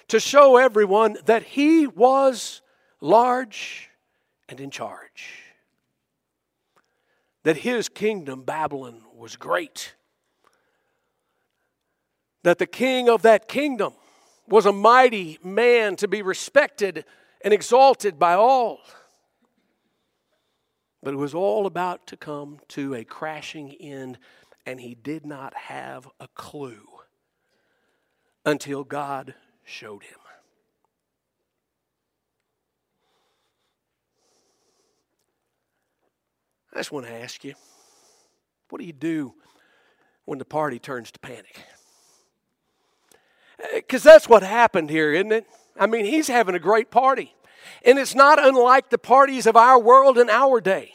to 0.08 0.20
show 0.20 0.58
everyone 0.58 1.18
that 1.26 1.44
he 1.44 1.86
was 1.86 2.62
large 3.02 3.90
and 4.50 4.60
in 4.60 4.72
charge. 4.72 5.44
That 7.44 7.58
his 7.58 7.90
kingdom, 7.90 8.44
Babylon, 8.44 9.02
was 9.16 9.36
great. 9.36 9.96
That 12.44 12.58
the 12.58 12.66
king 12.66 13.10
of 13.10 13.22
that 13.24 13.48
kingdom 13.48 13.94
was 14.48 14.66
a 14.66 14.72
mighty 14.72 15.40
man 15.44 15.96
to 15.98 16.08
be 16.08 16.22
respected 16.22 17.06
and 17.42 17.54
exalted 17.54 18.18
by 18.18 18.34
all. 18.34 18.80
But 21.04 21.14
it 21.14 21.18
was 21.18 21.34
all 21.34 21.66
about 21.66 22.08
to 22.08 22.18
come 22.18 22.60
to 22.70 22.96
a 22.96 23.04
crashing 23.04 23.74
end, 23.74 24.18
and 24.66 24.82
he 24.82 24.96
did 24.96 25.26
not 25.26 25.54
have 25.54 26.08
a 26.20 26.28
clue 26.30 26.88
until 28.46 28.84
God 28.84 29.36
showed 29.64 30.04
him. 30.04 30.20
I 36.78 36.80
just 36.80 36.92
want 36.92 37.08
to 37.08 37.12
ask 37.12 37.44
you 37.44 37.56
what 38.70 38.78
do 38.80 38.86
you 38.86 38.94
do 38.94 39.34
when 40.26 40.38
the 40.38 40.46
party 40.46 40.78
turns 40.78 41.10
to 41.10 41.20
panic? 41.20 41.60
Eh, 43.60 43.78
because 43.78 44.04
that's 44.04 44.30
what 44.30 44.44
happened 44.44 44.92
here, 44.92 45.12
isn't 45.12 45.32
it? 45.32 45.48
I 45.80 45.88
mean, 45.88 46.06
he's 46.06 46.28
having 46.28 46.54
a 46.54 46.60
great 46.60 46.92
party. 46.92 47.34
And 47.84 47.98
it's 47.98 48.14
not 48.14 48.38
unlike 48.46 48.92
the 48.92 49.00
parties 49.00 49.48
of 49.48 49.58
our 49.58 49.80
world 49.80 50.20
in 50.20 50.30
our 50.30 50.62
day. 50.62 50.94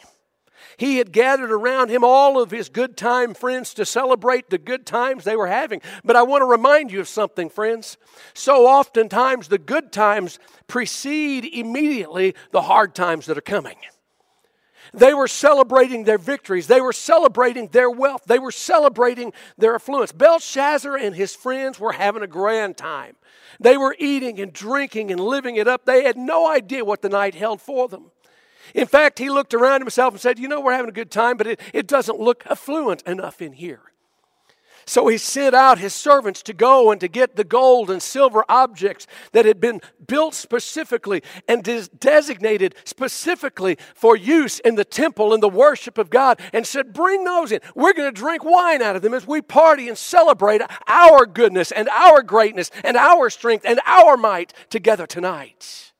He 0.76 0.98
had 0.98 1.10
gathered 1.10 1.50
around 1.50 1.88
him 1.88 2.04
all 2.04 2.40
of 2.40 2.52
his 2.52 2.68
good 2.68 2.96
time 2.96 3.34
friends 3.34 3.74
to 3.74 3.84
celebrate 3.84 4.50
the 4.50 4.58
good 4.58 4.86
times 4.86 5.24
they 5.24 5.34
were 5.34 5.48
having. 5.48 5.82
But 6.04 6.14
I 6.14 6.22
want 6.22 6.42
to 6.42 6.46
remind 6.46 6.92
you 6.92 7.00
of 7.00 7.08
something, 7.08 7.50
friends. 7.50 7.96
So 8.34 8.68
oftentimes 8.68 9.48
the 9.48 9.58
good 9.58 9.90
times 9.90 10.38
precede 10.68 11.44
immediately 11.44 12.36
the 12.52 12.62
hard 12.62 12.94
times 12.94 13.26
that 13.26 13.36
are 13.36 13.40
coming. 13.40 13.78
They 14.94 15.14
were 15.14 15.28
celebrating 15.28 16.04
their 16.04 16.18
victories. 16.18 16.66
They 16.66 16.80
were 16.80 16.92
celebrating 16.92 17.68
their 17.68 17.90
wealth. 17.90 18.24
They 18.26 18.38
were 18.38 18.52
celebrating 18.52 19.32
their 19.56 19.74
affluence. 19.74 20.12
Belshazzar 20.12 20.96
and 20.96 21.14
his 21.14 21.34
friends 21.34 21.80
were 21.80 21.92
having 21.92 22.22
a 22.22 22.26
grand 22.26 22.76
time. 22.76 23.16
They 23.58 23.76
were 23.76 23.96
eating 23.98 24.38
and 24.40 24.52
drinking 24.52 25.10
and 25.10 25.20
living 25.20 25.56
it 25.56 25.66
up. 25.66 25.86
They 25.86 26.04
had 26.04 26.16
no 26.16 26.50
idea 26.50 26.84
what 26.84 27.00
the 27.00 27.08
night 27.08 27.34
held 27.34 27.60
for 27.60 27.88
them. 27.88 28.10
In 28.74 28.86
fact, 28.86 29.18
he 29.18 29.30
looked 29.30 29.54
around 29.54 29.80
himself 29.80 30.14
and 30.14 30.20
said, 30.20 30.38
You 30.38 30.48
know, 30.48 30.60
we're 30.60 30.72
having 30.72 30.88
a 30.88 30.92
good 30.92 31.10
time, 31.10 31.36
but 31.36 31.46
it, 31.46 31.60
it 31.72 31.86
doesn't 31.86 32.20
look 32.20 32.44
affluent 32.46 33.02
enough 33.02 33.40
in 33.40 33.52
here. 33.52 33.91
So 34.84 35.08
he 35.08 35.18
sent 35.18 35.54
out 35.54 35.78
his 35.78 35.94
servants 35.94 36.42
to 36.44 36.52
go 36.52 36.90
and 36.90 37.00
to 37.00 37.08
get 37.08 37.36
the 37.36 37.44
gold 37.44 37.90
and 37.90 38.02
silver 38.02 38.44
objects 38.48 39.06
that 39.32 39.44
had 39.44 39.60
been 39.60 39.80
built 40.06 40.34
specifically 40.34 41.22
and 41.48 41.62
designated 41.98 42.74
specifically 42.84 43.78
for 43.94 44.16
use 44.16 44.58
in 44.60 44.74
the 44.74 44.84
temple 44.84 45.32
and 45.32 45.42
the 45.42 45.48
worship 45.48 45.98
of 45.98 46.10
God 46.10 46.40
and 46.52 46.66
said, 46.66 46.92
Bring 46.92 47.24
those 47.24 47.52
in. 47.52 47.60
We're 47.74 47.92
going 47.92 48.12
to 48.12 48.20
drink 48.20 48.44
wine 48.44 48.82
out 48.82 48.96
of 48.96 49.02
them 49.02 49.14
as 49.14 49.26
we 49.26 49.40
party 49.40 49.88
and 49.88 49.96
celebrate 49.96 50.62
our 50.88 51.26
goodness 51.26 51.72
and 51.72 51.88
our 51.88 52.22
greatness 52.22 52.70
and 52.84 52.96
our 52.96 53.30
strength 53.30 53.64
and 53.66 53.80
our 53.86 54.16
might 54.16 54.52
together 54.70 55.06
tonight. 55.06 55.92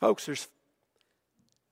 Folks, 0.00 0.26
there's 0.26 0.48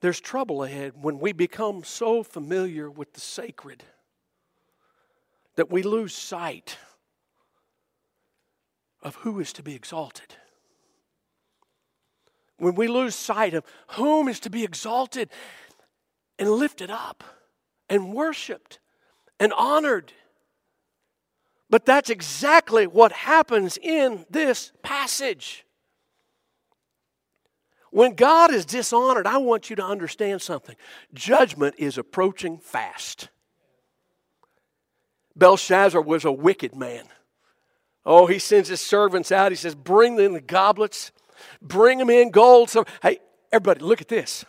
there's 0.01 0.19
trouble 0.19 0.63
ahead 0.63 0.93
when 1.01 1.19
we 1.19 1.31
become 1.31 1.83
so 1.83 2.23
familiar 2.23 2.89
with 2.89 3.13
the 3.13 3.21
sacred 3.21 3.83
that 5.55 5.71
we 5.71 5.81
lose 5.81 6.15
sight 6.15 6.77
of 9.01 9.15
who 9.15 9.39
is 9.39 9.53
to 9.53 9.63
be 9.63 9.75
exalted. 9.75 10.35
When 12.57 12.75
we 12.75 12.87
lose 12.87 13.15
sight 13.15 13.53
of 13.53 13.63
whom 13.89 14.27
is 14.27 14.39
to 14.41 14.49
be 14.49 14.63
exalted 14.63 15.29
and 16.39 16.49
lifted 16.49 16.89
up 16.89 17.23
and 17.89 18.13
worshiped 18.13 18.79
and 19.39 19.53
honored. 19.53 20.13
But 21.69 21.85
that's 21.85 22.09
exactly 22.09 22.87
what 22.87 23.11
happens 23.11 23.77
in 23.77 24.25
this 24.29 24.71
passage. 24.81 25.65
When 27.91 28.15
God 28.15 28.53
is 28.53 28.65
dishonored, 28.65 29.27
I 29.27 29.37
want 29.37 29.69
you 29.69 29.75
to 29.77 29.83
understand 29.83 30.41
something. 30.41 30.75
Judgment 31.13 31.75
is 31.77 31.97
approaching 31.97 32.57
fast. 32.57 33.29
Belshazzar 35.35 36.01
was 36.01 36.25
a 36.25 36.31
wicked 36.31 36.75
man. 36.75 37.05
Oh, 38.05 38.25
he 38.25 38.39
sends 38.39 38.69
his 38.69 38.81
servants 38.81 39.31
out. 39.31 39.51
He 39.51 39.55
says, 39.55 39.75
Bring 39.75 40.15
them 40.15 40.33
the 40.33 40.41
goblets 40.41 41.11
bring 41.61 41.97
them 41.97 42.09
in 42.09 42.31
gold. 42.31 42.69
So, 42.69 42.85
hey, 43.01 43.19
everybody, 43.51 43.81
look 43.81 44.01
at 44.01 44.07
this. 44.07 44.45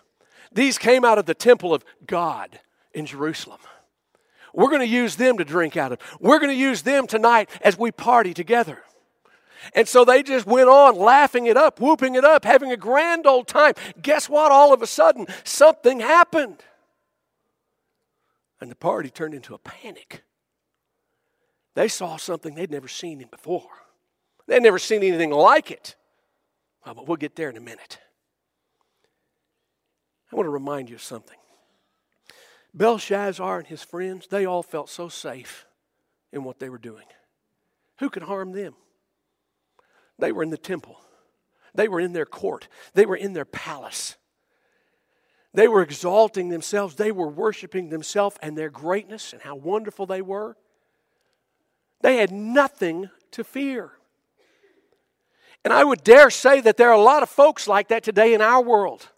These 0.52 0.78
came 0.78 1.04
out 1.04 1.18
of 1.18 1.26
the 1.26 1.34
temple 1.34 1.74
of 1.74 1.84
God 2.06 2.58
in 2.92 3.06
Jerusalem. 3.06 3.60
We're 4.54 4.70
going 4.70 4.80
to 4.80 4.86
use 4.86 5.16
them 5.16 5.38
to 5.38 5.44
drink 5.44 5.76
out 5.76 5.92
of. 5.92 5.98
We're 6.20 6.38
going 6.38 6.50
to 6.50 6.56
use 6.56 6.82
them 6.82 7.06
tonight 7.06 7.50
as 7.60 7.78
we 7.78 7.92
party 7.92 8.34
together. 8.34 8.82
And 9.74 9.86
so 9.86 10.04
they 10.04 10.22
just 10.22 10.46
went 10.46 10.68
on 10.68 10.96
laughing 10.96 11.46
it 11.46 11.56
up, 11.56 11.80
whooping 11.80 12.14
it 12.14 12.24
up, 12.24 12.44
having 12.44 12.72
a 12.72 12.76
grand 12.76 13.26
old 13.26 13.46
time. 13.46 13.74
Guess 14.00 14.28
what? 14.28 14.52
All 14.52 14.72
of 14.72 14.82
a 14.82 14.86
sudden, 14.86 15.26
something 15.44 16.00
happened. 16.00 16.62
And 18.60 18.70
the 18.70 18.76
party 18.76 19.10
turned 19.10 19.34
into 19.34 19.54
a 19.54 19.58
panic. 19.58 20.22
They 21.74 21.88
saw 21.88 22.16
something 22.16 22.54
they'd 22.54 22.70
never 22.70 22.88
seen 22.88 23.24
before. 23.30 23.70
They'd 24.46 24.62
never 24.62 24.78
seen 24.78 25.02
anything 25.02 25.30
like 25.30 25.70
it. 25.70 25.94
Oh, 26.84 26.94
but 26.94 27.06
we'll 27.06 27.16
get 27.16 27.36
there 27.36 27.50
in 27.50 27.56
a 27.56 27.60
minute. 27.60 27.98
I 30.32 30.36
want 30.36 30.46
to 30.46 30.50
remind 30.50 30.88
you 30.88 30.96
of 30.96 31.02
something. 31.02 31.38
Belshazzar 32.74 33.58
and 33.58 33.66
his 33.66 33.82
friends, 33.82 34.26
they 34.26 34.44
all 34.44 34.62
felt 34.62 34.90
so 34.90 35.08
safe 35.08 35.66
in 36.32 36.44
what 36.44 36.58
they 36.58 36.68
were 36.68 36.78
doing. 36.78 37.04
Who 37.98 38.10
could 38.10 38.24
harm 38.24 38.52
them? 38.52 38.74
They 40.18 40.32
were 40.32 40.42
in 40.42 40.50
the 40.50 40.58
temple, 40.58 41.00
they 41.74 41.88
were 41.88 42.00
in 42.00 42.12
their 42.12 42.26
court, 42.26 42.68
they 42.94 43.06
were 43.06 43.16
in 43.16 43.32
their 43.32 43.44
palace. 43.44 44.16
They 45.54 45.66
were 45.66 45.82
exalting 45.82 46.50
themselves, 46.50 46.96
they 46.96 47.10
were 47.10 47.28
worshiping 47.28 47.88
themselves 47.88 48.36
and 48.42 48.56
their 48.56 48.70
greatness 48.70 49.32
and 49.32 49.40
how 49.40 49.56
wonderful 49.56 50.06
they 50.06 50.20
were. 50.20 50.56
They 52.00 52.18
had 52.18 52.30
nothing 52.30 53.10
to 53.32 53.44
fear. 53.44 53.92
And 55.64 55.72
I 55.72 55.84
would 55.84 56.04
dare 56.04 56.30
say 56.30 56.60
that 56.60 56.76
there 56.76 56.90
are 56.90 56.98
a 56.98 57.02
lot 57.02 57.22
of 57.22 57.28
folks 57.28 57.66
like 57.66 57.88
that 57.88 58.02
today 58.02 58.34
in 58.34 58.40
our 58.40 58.62
world 58.62 59.08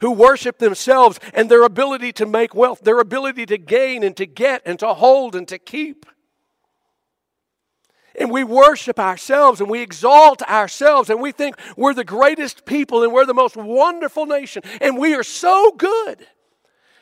who 0.00 0.12
worship 0.12 0.58
themselves 0.58 1.20
and 1.34 1.50
their 1.50 1.62
ability 1.62 2.12
to 2.12 2.26
make 2.26 2.54
wealth, 2.54 2.80
their 2.80 2.98
ability 2.98 3.46
to 3.46 3.58
gain 3.58 4.02
and 4.02 4.16
to 4.16 4.26
get 4.26 4.62
and 4.64 4.78
to 4.78 4.94
hold 4.94 5.36
and 5.36 5.46
to 5.48 5.58
keep. 5.58 6.06
And 8.18 8.30
we 8.30 8.44
worship 8.44 8.98
ourselves 8.98 9.60
and 9.60 9.70
we 9.70 9.80
exalt 9.80 10.42
ourselves 10.42 11.10
and 11.10 11.20
we 11.20 11.32
think 11.32 11.56
we're 11.76 11.94
the 11.94 12.04
greatest 12.04 12.64
people 12.64 13.02
and 13.02 13.12
we're 13.12 13.26
the 13.26 13.34
most 13.34 13.56
wonderful 13.56 14.26
nation 14.26 14.62
and 14.80 14.98
we 14.98 15.14
are 15.14 15.22
so 15.22 15.72
good. 15.72 16.26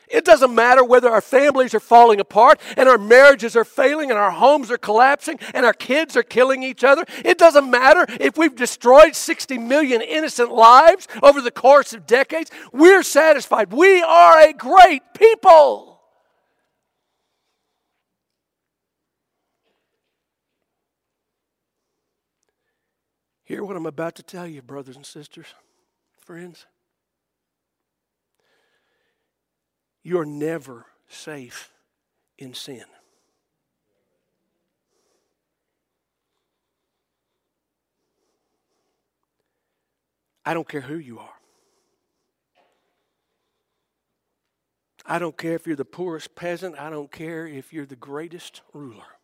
It 0.09 0.25
doesn't 0.25 0.53
matter 0.53 0.83
whether 0.83 1.09
our 1.09 1.21
families 1.21 1.73
are 1.75 1.79
falling 1.79 2.19
apart 2.19 2.59
and 2.75 2.89
our 2.89 2.97
marriages 2.97 3.55
are 3.55 3.63
failing 3.63 4.09
and 4.09 4.17
our 4.19 4.31
homes 4.31 4.71
are 4.71 4.77
collapsing 4.77 5.39
and 5.53 5.65
our 5.65 5.73
kids 5.73 6.17
are 6.17 6.23
killing 6.23 6.63
each 6.63 6.83
other. 6.83 7.05
It 7.23 7.37
doesn't 7.37 7.69
matter 7.69 8.05
if 8.19 8.37
we've 8.37 8.55
destroyed 8.55 9.15
60 9.15 9.59
million 9.59 10.01
innocent 10.01 10.51
lives 10.51 11.07
over 11.21 11.41
the 11.41 11.51
course 11.51 11.93
of 11.93 12.07
decades. 12.07 12.49
We're 12.73 13.03
satisfied. 13.03 13.71
We 13.71 14.01
are 14.01 14.39
a 14.39 14.53
great 14.53 15.03
people. 15.13 15.88
Hear 23.49 23.63
what 23.63 23.75
I'm 23.75 23.87
about 23.87 24.13
to 24.17 24.21
tell 24.21 24.45
you, 24.45 24.61
brothers 24.61 24.95
and 24.95 25.03
sisters, 25.03 25.47
friends. 26.19 26.67
You're 30.03 30.23
never 30.23 30.85
safe 31.07 31.71
in 32.37 32.53
sin. 32.53 32.83
I 40.45 40.53
don't 40.53 40.69
care 40.69 40.81
who 40.81 40.99
you 40.99 41.17
are. 41.17 41.33
I 45.07 45.17
don't 45.17 45.35
care 45.35 45.55
if 45.55 45.65
you're 45.65 45.75
the 45.75 45.85
poorest 45.85 46.35
peasant. 46.35 46.79
I 46.79 46.91
don't 46.91 47.11
care 47.11 47.47
if 47.47 47.73
you're 47.73 47.87
the 47.87 47.95
greatest 47.95 48.61
ruler. 48.73 49.18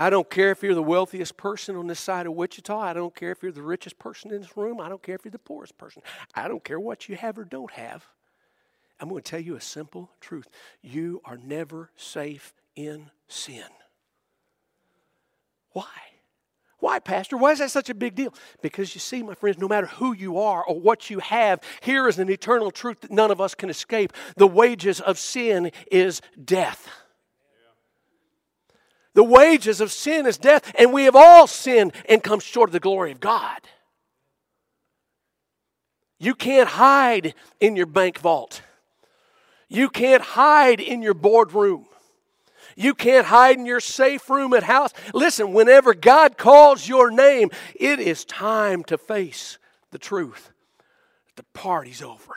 I 0.00 0.08
don't 0.08 0.30
care 0.30 0.50
if 0.50 0.62
you're 0.62 0.74
the 0.74 0.82
wealthiest 0.82 1.36
person 1.36 1.76
on 1.76 1.86
this 1.86 2.00
side 2.00 2.26
of 2.26 2.32
Wichita. 2.32 2.74
I 2.74 2.94
don't 2.94 3.14
care 3.14 3.32
if 3.32 3.42
you're 3.42 3.52
the 3.52 3.60
richest 3.60 3.98
person 3.98 4.32
in 4.32 4.40
this 4.40 4.56
room. 4.56 4.80
I 4.80 4.88
don't 4.88 5.02
care 5.02 5.14
if 5.14 5.26
you're 5.26 5.30
the 5.30 5.38
poorest 5.38 5.76
person. 5.76 6.00
I 6.34 6.48
don't 6.48 6.64
care 6.64 6.80
what 6.80 7.10
you 7.10 7.16
have 7.16 7.38
or 7.38 7.44
don't 7.44 7.70
have. 7.72 8.06
I'm 8.98 9.10
going 9.10 9.22
to 9.22 9.30
tell 9.30 9.40
you 9.40 9.56
a 9.56 9.60
simple 9.60 10.10
truth 10.18 10.48
you 10.80 11.20
are 11.26 11.36
never 11.36 11.90
safe 11.96 12.54
in 12.74 13.10
sin. 13.28 13.66
Why? 15.72 15.84
Why, 16.78 16.98
Pastor? 16.98 17.36
Why 17.36 17.52
is 17.52 17.58
that 17.58 17.70
such 17.70 17.90
a 17.90 17.94
big 17.94 18.14
deal? 18.14 18.32
Because 18.62 18.94
you 18.94 19.00
see, 19.00 19.22
my 19.22 19.34
friends, 19.34 19.58
no 19.58 19.68
matter 19.68 19.86
who 19.86 20.14
you 20.14 20.38
are 20.38 20.64
or 20.64 20.80
what 20.80 21.10
you 21.10 21.18
have, 21.18 21.60
here 21.82 22.08
is 22.08 22.18
an 22.18 22.30
eternal 22.30 22.70
truth 22.70 23.02
that 23.02 23.10
none 23.10 23.30
of 23.30 23.38
us 23.38 23.54
can 23.54 23.68
escape. 23.68 24.14
The 24.36 24.46
wages 24.46 24.98
of 24.98 25.18
sin 25.18 25.72
is 25.92 26.22
death. 26.42 26.88
The 29.14 29.24
wages 29.24 29.80
of 29.80 29.90
sin 29.90 30.26
is 30.26 30.38
death, 30.38 30.72
and 30.78 30.92
we 30.92 31.04
have 31.04 31.16
all 31.16 31.46
sinned 31.46 31.92
and 32.08 32.22
come 32.22 32.40
short 32.40 32.68
of 32.68 32.72
the 32.72 32.80
glory 32.80 33.12
of 33.12 33.20
God. 33.20 33.60
You 36.18 36.34
can't 36.34 36.68
hide 36.68 37.34
in 37.60 37.76
your 37.76 37.86
bank 37.86 38.18
vault. 38.18 38.62
You 39.68 39.88
can't 39.88 40.22
hide 40.22 40.80
in 40.80 41.02
your 41.02 41.14
boardroom. 41.14 41.86
You 42.76 42.94
can't 42.94 43.26
hide 43.26 43.56
in 43.56 43.66
your 43.66 43.80
safe 43.80 44.28
room 44.30 44.54
at 44.54 44.62
house. 44.62 44.92
Listen, 45.12 45.52
whenever 45.52 45.94
God 45.94 46.38
calls 46.38 46.88
your 46.88 47.10
name, 47.10 47.50
it 47.74 48.00
is 48.00 48.24
time 48.24 48.84
to 48.84 48.98
face 48.98 49.58
the 49.90 49.98
truth. 49.98 50.52
The 51.36 51.44
party's 51.54 52.02
over. 52.02 52.36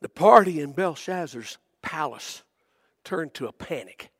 The 0.00 0.08
party 0.08 0.60
in 0.60 0.72
Belshazzar's 0.72 1.58
palace 1.82 2.42
turned 3.04 3.34
to 3.34 3.46
a 3.46 3.52
panic. 3.52 4.10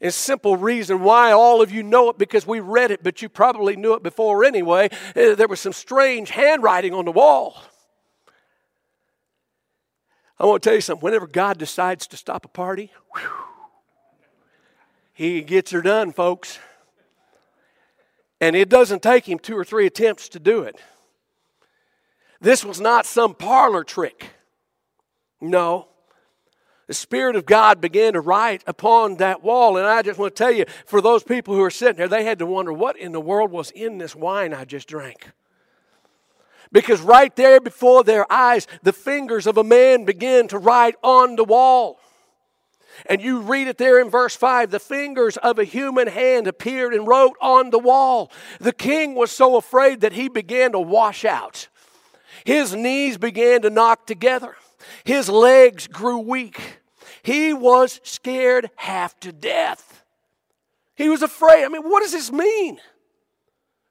And 0.00 0.12
simple 0.12 0.56
reason 0.56 1.00
why 1.00 1.32
all 1.32 1.62
of 1.62 1.72
you 1.72 1.82
know 1.82 2.10
it 2.10 2.18
because 2.18 2.46
we 2.46 2.60
read 2.60 2.90
it, 2.90 3.02
but 3.02 3.22
you 3.22 3.28
probably 3.28 3.76
knew 3.76 3.94
it 3.94 4.02
before 4.02 4.44
anyway. 4.44 4.90
Uh, 5.16 5.34
there 5.34 5.48
was 5.48 5.60
some 5.60 5.72
strange 5.72 6.30
handwriting 6.30 6.92
on 6.92 7.06
the 7.06 7.12
wall. 7.12 7.62
I 10.38 10.44
want 10.44 10.62
to 10.62 10.68
tell 10.68 10.74
you 10.74 10.82
something. 10.82 11.02
Whenever 11.02 11.26
God 11.26 11.56
decides 11.56 12.06
to 12.08 12.16
stop 12.16 12.44
a 12.44 12.48
party, 12.48 12.92
whew, 13.14 13.30
He 15.14 15.40
gets 15.40 15.70
her 15.70 15.80
done, 15.80 16.12
folks. 16.12 16.58
And 18.38 18.54
it 18.54 18.68
doesn't 18.68 19.02
take 19.02 19.26
Him 19.26 19.38
two 19.38 19.56
or 19.56 19.64
three 19.64 19.86
attempts 19.86 20.28
to 20.30 20.38
do 20.38 20.62
it. 20.62 20.76
This 22.38 22.66
was 22.66 22.82
not 22.82 23.06
some 23.06 23.34
parlor 23.34 23.82
trick. 23.82 24.26
No. 25.40 25.88
The 26.86 26.94
Spirit 26.94 27.34
of 27.34 27.46
God 27.46 27.80
began 27.80 28.12
to 28.12 28.20
write 28.20 28.62
upon 28.66 29.16
that 29.16 29.42
wall. 29.42 29.76
And 29.76 29.86
I 29.86 30.02
just 30.02 30.18
want 30.18 30.36
to 30.36 30.42
tell 30.42 30.52
you, 30.52 30.66
for 30.86 31.00
those 31.00 31.24
people 31.24 31.54
who 31.54 31.62
are 31.62 31.70
sitting 31.70 31.96
there, 31.96 32.08
they 32.08 32.24
had 32.24 32.38
to 32.38 32.46
wonder 32.46 32.72
what 32.72 32.96
in 32.96 33.12
the 33.12 33.20
world 33.20 33.50
was 33.50 33.70
in 33.72 33.98
this 33.98 34.14
wine 34.14 34.54
I 34.54 34.64
just 34.64 34.86
drank. 34.86 35.30
Because 36.72 37.00
right 37.00 37.34
there 37.34 37.60
before 37.60 38.04
their 38.04 38.30
eyes, 38.30 38.66
the 38.82 38.92
fingers 38.92 39.46
of 39.46 39.56
a 39.56 39.64
man 39.64 40.04
began 40.04 40.48
to 40.48 40.58
write 40.58 40.96
on 41.02 41.36
the 41.36 41.44
wall. 41.44 41.98
And 43.04 43.20
you 43.20 43.40
read 43.40 43.68
it 43.68 43.78
there 43.78 44.00
in 44.00 44.08
verse 44.08 44.34
5 44.34 44.70
the 44.70 44.80
fingers 44.80 45.36
of 45.36 45.58
a 45.58 45.64
human 45.64 46.08
hand 46.08 46.46
appeared 46.46 46.94
and 46.94 47.06
wrote 47.06 47.36
on 47.40 47.70
the 47.70 47.78
wall. 47.78 48.30
The 48.58 48.72
king 48.72 49.14
was 49.14 49.30
so 49.30 49.56
afraid 49.56 50.00
that 50.00 50.14
he 50.14 50.28
began 50.28 50.72
to 50.72 50.80
wash 50.80 51.24
out. 51.24 51.68
His 52.44 52.74
knees 52.74 53.18
began 53.18 53.62
to 53.62 53.70
knock 53.70 54.06
together, 54.06 54.56
his 55.04 55.28
legs 55.28 55.86
grew 55.86 56.18
weak. 56.18 56.80
He 57.22 57.52
was 57.52 58.00
scared 58.02 58.70
half 58.76 59.18
to 59.20 59.32
death. 59.32 60.04
He 60.94 61.08
was 61.08 61.22
afraid. 61.22 61.64
I 61.64 61.68
mean, 61.68 61.82
what 61.82 62.02
does 62.02 62.12
this 62.12 62.32
mean? 62.32 62.78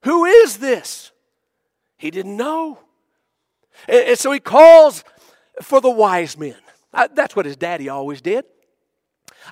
Who 0.04 0.26
is 0.26 0.58
this? 0.58 1.12
He 1.98 2.12
didn't 2.12 2.38
know. 2.38 2.80
And, 3.88 4.10
and 4.10 4.20
so 4.20 4.32
he 4.32 4.40
calls 4.40 5.04
for 5.62 5.82
the 5.82 5.90
wise 5.90 6.38
men. 6.38 6.56
I, 6.94 7.08
that's 7.08 7.36
what 7.36 7.46
his 7.46 7.58
daddy 7.58 7.90
always 7.90 8.22
did. 8.22 8.46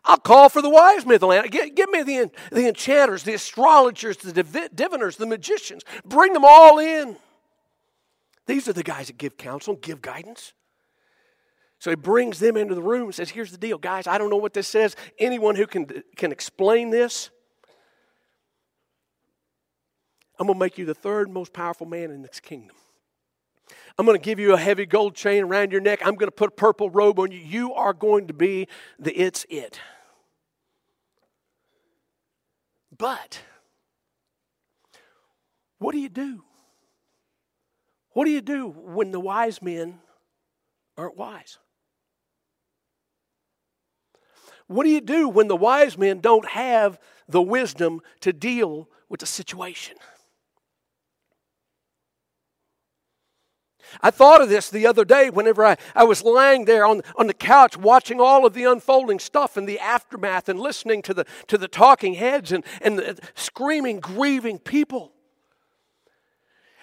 I'll 0.06 0.18
call 0.18 0.50
for 0.50 0.62
the 0.62 0.70
wise 0.70 1.06
men 1.06 1.16
of 1.16 1.22
the 1.22 1.28
land. 1.28 1.52
Give, 1.52 1.76
give 1.76 1.90
me 1.90 2.04
the, 2.04 2.32
the 2.52 2.68
enchanters, 2.68 3.24
the 3.24 3.34
astrologers, 3.34 4.18
the 4.18 4.34
div- 4.34 4.76
diviners, 4.76 5.18
the 5.18 5.28
magicians. 5.28 5.84
Bring 6.06 6.34
them 6.34 6.46
all 6.46 6.80
in. 6.80 7.18
These 8.46 8.68
are 8.68 8.74
the 8.74 8.84
guys 8.84 9.08
that 9.08 9.18
give 9.18 9.38
counsel, 9.38 9.76
give 9.76 10.02
guidance. 10.02 10.54
So 11.84 11.90
he 11.90 11.98
brings 11.98 12.40
them 12.40 12.56
into 12.56 12.76
the 12.76 12.82
room 12.82 13.08
and 13.08 13.14
says, 13.14 13.30
Here's 13.30 13.52
the 13.52 13.58
deal, 13.58 13.78
guys. 13.78 14.08
I 14.08 14.18
don't 14.18 14.30
know 14.30 14.38
what 14.38 14.54
this 14.54 14.70
says. 14.70 14.96
Anyone 15.20 15.58
who 15.58 15.68
can, 15.68 15.86
can 16.16 16.32
explain 16.32 16.92
this, 16.92 17.30
I'm 20.40 20.48
going 20.48 20.58
to 20.58 20.64
make 20.64 20.78
you 20.78 20.86
the 20.86 20.94
third 20.94 21.30
most 21.30 21.52
powerful 21.52 21.86
man 21.86 22.10
in 22.10 22.22
this 22.22 22.40
kingdom. 22.40 22.78
I'm 24.00 24.06
going 24.06 24.18
to 24.18 24.24
give 24.24 24.40
you 24.40 24.54
a 24.54 24.58
heavy 24.58 24.86
gold 24.86 25.14
chain 25.14 25.44
around 25.44 25.74
your 25.74 25.82
neck. 25.82 26.00
I'm 26.06 26.16
going 26.16 26.30
to 26.30 26.32
put 26.32 26.48
a 26.48 26.56
purple 26.56 26.90
robe 26.90 27.20
on 27.20 27.34
you. 27.34 27.40
You 27.40 27.74
are 27.74 27.92
going 27.92 28.28
to 28.28 28.34
be 28.34 28.70
the 28.98 29.12
it's 29.12 29.46
it. 29.50 29.82
But 32.98 33.42
What 35.80 35.92
do 35.92 36.00
you 36.00 36.08
do? 36.08 36.44
What 38.12 38.24
do 38.24 38.32
you 38.32 38.40
do 38.40 38.70
when 38.70 39.12
the 39.12 39.20
wise 39.20 39.62
men 39.62 40.00
aren't 40.96 41.18
wise? 41.18 41.58
What 44.68 44.84
do 44.84 44.90
you 44.90 45.02
do 45.02 45.30
when 45.30 45.48
the 45.48 45.56
wise 45.56 45.98
men 45.98 46.20
don't 46.20 46.48
have 46.50 47.00
the 47.28 47.42
wisdom 47.42 48.02
to 48.22 48.34
deal 48.34 48.90
with 49.10 49.20
the 49.20 49.26
situation? 49.26 49.98
I 54.02 54.12
thought 54.12 54.42
of 54.42 54.50
this 54.50 54.70
the 54.70 54.88
other 54.88 55.06
day 55.06 55.30
whenever 55.30 55.66
I, 55.66 55.78
I 55.96 56.04
was 56.04 56.24
lying 56.24 56.66
there 56.66 56.86
on, 56.86 57.02
on 57.16 57.28
the 57.28 57.34
couch 57.34 57.78
watching 57.78 58.20
all 58.20 58.46
of 58.46 58.54
the 58.54 58.64
unfolding 58.64 59.20
stuff 59.20 59.58
and 59.58 59.68
the 59.68 59.80
aftermath 59.80 60.50
and 60.50 60.60
listening 60.60 61.02
to 61.04 61.14
the, 61.14 61.26
to 61.48 61.58
the 61.58 61.68
talking 61.68 62.16
heads 62.16 62.52
and, 62.52 62.64
and 62.82 62.98
the 62.98 63.20
screaming, 63.36 64.00
grieving 64.00 64.58
people. 64.60 65.12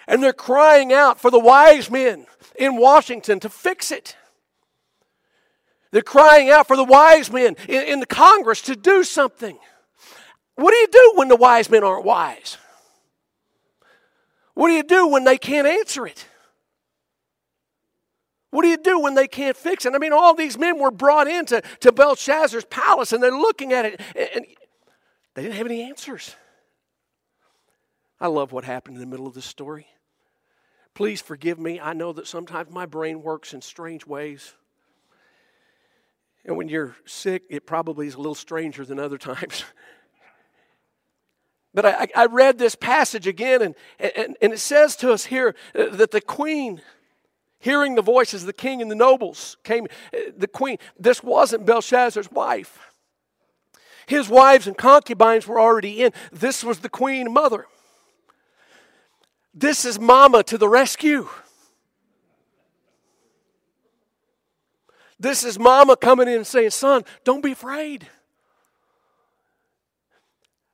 And 0.07 0.23
they're 0.23 0.33
crying 0.33 0.91
out 0.91 1.19
for 1.19 1.31
the 1.31 1.39
wise 1.39 1.89
men 1.89 2.25
in 2.55 2.77
Washington 2.77 3.39
to 3.41 3.49
fix 3.49 3.91
it. 3.91 4.15
They're 5.91 6.01
crying 6.01 6.49
out 6.49 6.67
for 6.67 6.77
the 6.77 6.83
wise 6.83 7.31
men 7.31 7.55
in, 7.67 7.83
in 7.83 7.99
the 7.99 8.05
Congress 8.05 8.61
to 8.63 8.75
do 8.75 9.03
something. 9.03 9.57
What 10.55 10.71
do 10.71 10.77
you 10.77 10.87
do 10.87 11.13
when 11.15 11.27
the 11.27 11.35
wise 11.35 11.69
men 11.69 11.83
aren't 11.83 12.05
wise? 12.05 12.57
What 14.53 14.67
do 14.67 14.73
you 14.73 14.83
do 14.83 15.07
when 15.07 15.23
they 15.23 15.37
can't 15.37 15.67
answer 15.67 16.05
it? 16.05 16.25
What 18.51 18.63
do 18.63 18.67
you 18.67 18.77
do 18.77 18.99
when 18.99 19.15
they 19.15 19.27
can't 19.27 19.55
fix 19.55 19.85
it? 19.85 19.95
I 19.95 19.97
mean, 19.97 20.11
all 20.11 20.33
these 20.33 20.57
men 20.57 20.77
were 20.77 20.91
brought 20.91 21.27
into 21.27 21.61
to 21.79 21.91
Belshazzar's 21.91 22.65
palace 22.65 23.13
and 23.13 23.23
they're 23.23 23.31
looking 23.31 23.71
at 23.71 23.85
it 23.85 24.01
and 24.15 24.45
they 25.33 25.41
didn't 25.41 25.55
have 25.55 25.65
any 25.65 25.81
answers. 25.81 26.35
I 28.19 28.27
love 28.27 28.51
what 28.51 28.65
happened 28.65 28.97
in 28.97 29.01
the 29.01 29.07
middle 29.07 29.25
of 29.25 29.33
this 29.33 29.45
story. 29.45 29.87
Please 30.93 31.21
forgive 31.21 31.57
me. 31.57 31.79
I 31.79 31.93
know 31.93 32.11
that 32.13 32.27
sometimes 32.27 32.69
my 32.69 32.85
brain 32.85 33.23
works 33.23 33.53
in 33.53 33.61
strange 33.61 34.05
ways. 34.05 34.53
And 36.45 36.57
when 36.57 36.69
you're 36.69 36.95
sick, 37.05 37.43
it 37.49 37.65
probably 37.65 38.07
is 38.07 38.15
a 38.15 38.17
little 38.17 38.35
stranger 38.35 38.85
than 38.85 38.99
other 38.99 39.17
times. 39.19 39.63
but 41.73 41.85
I, 41.85 42.07
I, 42.15 42.25
read 42.25 42.57
this 42.57 42.75
passage 42.75 43.27
again, 43.27 43.61
and, 43.61 43.75
and, 43.99 44.37
and 44.41 44.53
it 44.53 44.59
says 44.59 44.95
to 44.97 45.11
us 45.11 45.25
here 45.25 45.55
that 45.73 46.11
the 46.11 46.21
queen 46.21 46.81
hearing 47.59 47.95
the 47.95 48.01
voices 48.01 48.41
of 48.41 48.47
the 48.47 48.53
king 48.53 48.81
and 48.81 48.89
the 48.89 48.95
nobles 48.95 49.55
came 49.63 49.85
the 50.35 50.47
queen 50.47 50.77
this 50.99 51.23
wasn't 51.23 51.65
belshazzar's 51.65 52.31
wife. 52.31 52.79
His 54.07 54.27
wives 54.27 54.67
and 54.67 54.77
concubines 54.77 55.47
were 55.47 55.59
already 55.59 56.01
in. 56.01 56.11
This 56.31 56.63
was 56.63 56.79
the 56.79 56.89
queen 56.89 57.31
mother. 57.31 57.67
This 59.53 59.85
is 59.85 59.99
mama 59.99 60.43
to 60.43 60.57
the 60.57 60.67
rescue 60.67 61.29
this 65.21 65.43
is 65.43 65.57
mama 65.57 65.95
coming 65.95 66.27
in 66.27 66.35
and 66.35 66.47
saying 66.47 66.69
son 66.69 67.03
don't 67.23 67.43
be 67.43 67.51
afraid 67.51 68.07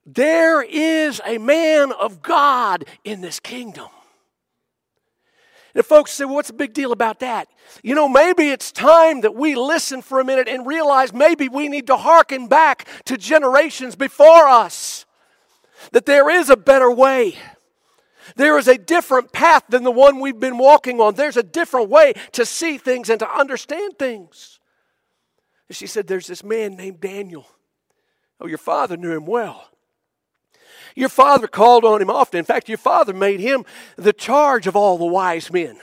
there 0.06 0.62
is 0.62 1.22
a 1.26 1.38
man 1.38 1.92
of 1.92 2.22
god 2.22 2.86
in 3.04 3.22
this 3.22 3.40
kingdom 3.40 3.88
and 5.78 5.86
folks 5.86 6.12
say, 6.12 6.26
well, 6.26 6.34
what's 6.34 6.48
the 6.48 6.56
big 6.56 6.74
deal 6.74 6.92
about 6.92 7.20
that? 7.20 7.48
You 7.84 7.94
know, 7.94 8.10
maybe 8.10 8.50
it's 8.50 8.72
time 8.72 9.22
that 9.22 9.36
we 9.36 9.54
listen 9.54 10.02
for 10.02 10.20
a 10.20 10.26
minute 10.26 10.48
and 10.48 10.66
realize 10.66 11.14
maybe 11.14 11.50
we 11.50 11.70
need 11.70 11.86
to 11.86 11.98
hearken 11.98 12.48
back 12.48 12.88
to 13.06 13.16
generations 13.16 13.96
before 13.96 14.48
us. 14.48 15.06
That 15.92 16.08
there 16.08 16.32
is 16.32 16.50
a 16.50 16.58
better 16.58 16.90
way. 16.90 17.36
There 18.36 18.58
is 18.58 18.68
a 18.68 18.78
different 18.78 19.32
path 19.32 19.64
than 19.70 19.84
the 19.84 19.92
one 19.92 20.20
we've 20.20 20.40
been 20.40 20.58
walking 20.58 21.00
on. 21.00 21.16
There's 21.16 21.38
a 21.38 21.44
different 21.44 21.90
way 21.90 22.14
to 22.34 22.46
see 22.46 22.78
things 22.78 23.10
and 23.10 23.20
to 23.20 23.30
understand 23.30 23.98
things. 23.98 24.60
And 25.68 25.76
she 25.76 25.88
said, 25.88 26.08
There's 26.08 26.28
this 26.28 26.44
man 26.44 26.76
named 26.76 27.00
Daniel. 27.00 27.48
Oh, 28.40 28.48
your 28.48 28.58
father 28.58 28.98
knew 28.98 29.16
him 29.16 29.26
well. 29.26 29.70
Your 30.96 31.10
father 31.10 31.48
called 31.48 31.86
on 31.86 32.02
him 32.02 32.10
often. 32.10 32.40
In 32.40 32.46
fact, 32.46 32.70
your 32.70 32.78
father 32.78 33.14
made 33.14 33.40
him 33.40 33.66
the 33.98 34.14
charge 34.14 34.68
of 34.68 34.76
all 34.76 34.98
the 34.98 35.06
wise 35.06 35.52
men 35.52 35.80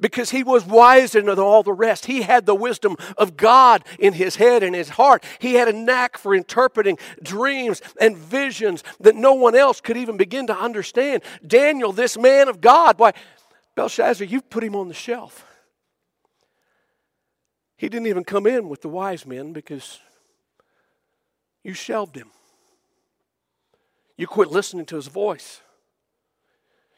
because 0.00 0.30
he 0.30 0.42
was 0.42 0.64
wiser 0.64 1.20
than 1.22 1.38
all 1.38 1.62
the 1.62 1.72
rest. 1.72 2.06
He 2.06 2.22
had 2.22 2.46
the 2.46 2.54
wisdom 2.54 2.96
of 3.16 3.36
God 3.36 3.84
in 3.98 4.14
his 4.14 4.36
head 4.36 4.62
and 4.62 4.74
his 4.74 4.90
heart. 4.90 5.24
He 5.38 5.54
had 5.54 5.68
a 5.68 5.72
knack 5.72 6.16
for 6.16 6.34
interpreting 6.34 6.98
dreams 7.22 7.82
and 8.00 8.16
visions 8.16 8.82
that 9.00 9.14
no 9.14 9.34
one 9.34 9.54
else 9.54 9.80
could 9.80 9.96
even 9.96 10.16
begin 10.16 10.46
to 10.46 10.56
understand. 10.56 11.22
Daniel, 11.46 11.92
this 11.92 12.16
man 12.16 12.48
of 12.48 12.60
God, 12.60 12.98
why, 12.98 13.12
Belshazzar, 13.76 14.26
you've 14.26 14.50
put 14.50 14.64
him 14.64 14.74
on 14.74 14.88
the 14.88 14.94
shelf. 14.94 15.46
He 17.76 17.88
didn't 17.88 18.08
even 18.08 18.24
come 18.24 18.46
in 18.46 18.68
with 18.68 18.82
the 18.82 18.88
wise 18.88 19.24
men 19.24 19.52
because 19.52 20.00
you 21.62 21.72
shelved 21.72 22.16
him. 22.16 22.30
You 24.16 24.26
quit 24.26 24.50
listening 24.50 24.84
to 24.86 24.96
his 24.96 25.06
voice. 25.06 25.62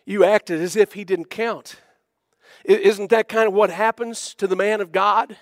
You 0.04 0.24
acted 0.24 0.60
as 0.60 0.74
if 0.74 0.94
he 0.94 1.04
didn't 1.04 1.30
count. 1.30 1.76
Isn't 2.64 3.10
that 3.10 3.28
kind 3.28 3.48
of 3.48 3.54
what 3.54 3.70
happens 3.70 4.34
to 4.36 4.46
the 4.46 4.56
man 4.56 4.80
of 4.80 4.92
God 4.92 5.36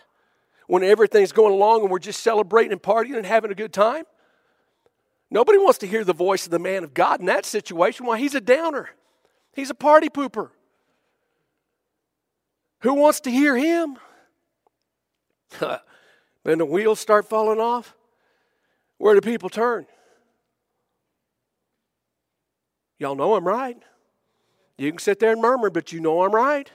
when 0.66 0.82
everything's 0.82 1.32
going 1.32 1.52
along 1.52 1.82
and 1.82 1.90
we're 1.90 1.98
just 1.98 2.22
celebrating 2.22 2.72
and 2.72 2.82
partying 2.82 3.16
and 3.16 3.26
having 3.26 3.50
a 3.50 3.54
good 3.54 3.72
time? 3.72 4.04
Nobody 5.30 5.58
wants 5.58 5.78
to 5.78 5.86
hear 5.86 6.04
the 6.04 6.12
voice 6.12 6.44
of 6.44 6.50
the 6.50 6.58
man 6.58 6.82
of 6.82 6.92
God 6.92 7.20
in 7.20 7.26
that 7.26 7.44
situation. 7.46 8.06
Why, 8.06 8.18
he's 8.18 8.34
a 8.34 8.40
downer, 8.40 8.90
he's 9.52 9.70
a 9.70 9.74
party 9.74 10.08
pooper. 10.08 10.50
Who 12.80 12.94
wants 12.94 13.20
to 13.20 13.30
hear 13.30 13.56
him? 13.56 13.98
when 16.42 16.58
the 16.58 16.64
wheels 16.64 16.98
start 16.98 17.28
falling 17.28 17.60
off, 17.60 17.94
where 18.98 19.14
do 19.14 19.20
people 19.20 19.50
turn? 19.50 19.86
Y'all 22.98 23.14
know 23.14 23.34
I'm 23.34 23.46
right. 23.46 23.76
You 24.76 24.90
can 24.90 24.98
sit 24.98 25.18
there 25.18 25.32
and 25.32 25.40
murmur, 25.40 25.70
but 25.70 25.92
you 25.92 26.00
know 26.00 26.22
I'm 26.22 26.34
right. 26.34 26.70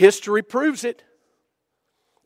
History 0.00 0.40
proves 0.40 0.82
it. 0.82 1.02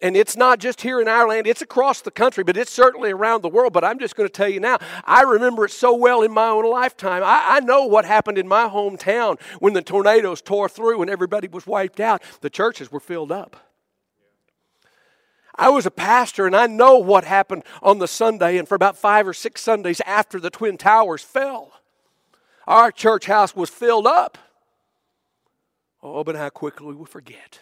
And 0.00 0.16
it's 0.16 0.36
not 0.36 0.60
just 0.60 0.82
here 0.82 1.00
in 1.00 1.08
Ireland, 1.08 1.48
it's 1.48 1.60
across 1.60 2.02
the 2.02 2.12
country, 2.12 2.44
but 2.44 2.56
it's 2.56 2.70
certainly 2.70 3.10
around 3.10 3.42
the 3.42 3.48
world. 3.48 3.72
But 3.72 3.82
I'm 3.82 3.98
just 3.98 4.14
going 4.14 4.28
to 4.28 4.32
tell 4.32 4.48
you 4.48 4.60
now, 4.60 4.78
I 5.04 5.22
remember 5.22 5.64
it 5.64 5.72
so 5.72 5.92
well 5.92 6.22
in 6.22 6.30
my 6.30 6.46
own 6.46 6.70
lifetime. 6.70 7.24
I, 7.24 7.56
I, 7.56 7.60
know 7.60 7.86
what 7.86 8.04
happened 8.04 8.38
in 8.38 8.46
my 8.46 8.68
hometown 8.68 9.40
when 9.58 9.72
the 9.72 9.82
tornadoes 9.82 10.40
tore 10.40 10.68
through 10.68 11.02
and 11.02 11.10
everybody 11.10 11.48
was 11.48 11.66
wiped 11.66 11.98
out. 11.98 12.22
The 12.42 12.50
churches 12.50 12.92
were 12.92 13.00
filled 13.00 13.32
up. 13.32 13.56
I 15.56 15.70
was 15.70 15.84
a 15.84 15.90
pastor 15.90 16.46
and 16.46 16.54
I 16.54 16.68
know 16.68 16.98
what 16.98 17.24
happened 17.24 17.64
on 17.82 17.98
the 17.98 18.06
Sunday 18.06 18.56
and 18.56 18.68
for 18.68 18.76
about 18.76 18.96
five 18.96 19.26
or 19.26 19.34
six 19.34 19.62
Sundays 19.62 20.00
after 20.06 20.38
the 20.38 20.50
Twin 20.50 20.76
Towers 20.76 21.24
fell. 21.24 21.72
Our 22.68 22.92
church 22.92 23.26
house 23.26 23.56
was 23.56 23.68
filled 23.68 24.06
up. 24.06 24.38
Oh, 26.06 26.22
but 26.22 26.36
how 26.36 26.50
quickly 26.50 26.94
we 26.94 27.06
forget. 27.06 27.58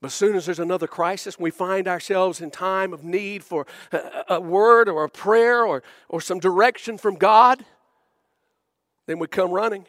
But 0.00 0.06
as 0.06 0.14
soon 0.14 0.36
as 0.36 0.46
there's 0.46 0.58
another 0.58 0.86
crisis, 0.86 1.38
we 1.38 1.50
find 1.50 1.86
ourselves 1.86 2.40
in 2.40 2.50
time 2.50 2.94
of 2.94 3.04
need 3.04 3.44
for 3.44 3.66
a, 4.28 4.40
word 4.40 4.88
or 4.88 5.04
a 5.04 5.08
prayer 5.10 5.64
or, 5.66 5.82
or 6.08 6.22
some 6.22 6.38
direction 6.38 6.96
from 6.96 7.16
God, 7.16 7.62
then 9.06 9.18
we 9.18 9.26
come 9.26 9.50
running. 9.50 9.84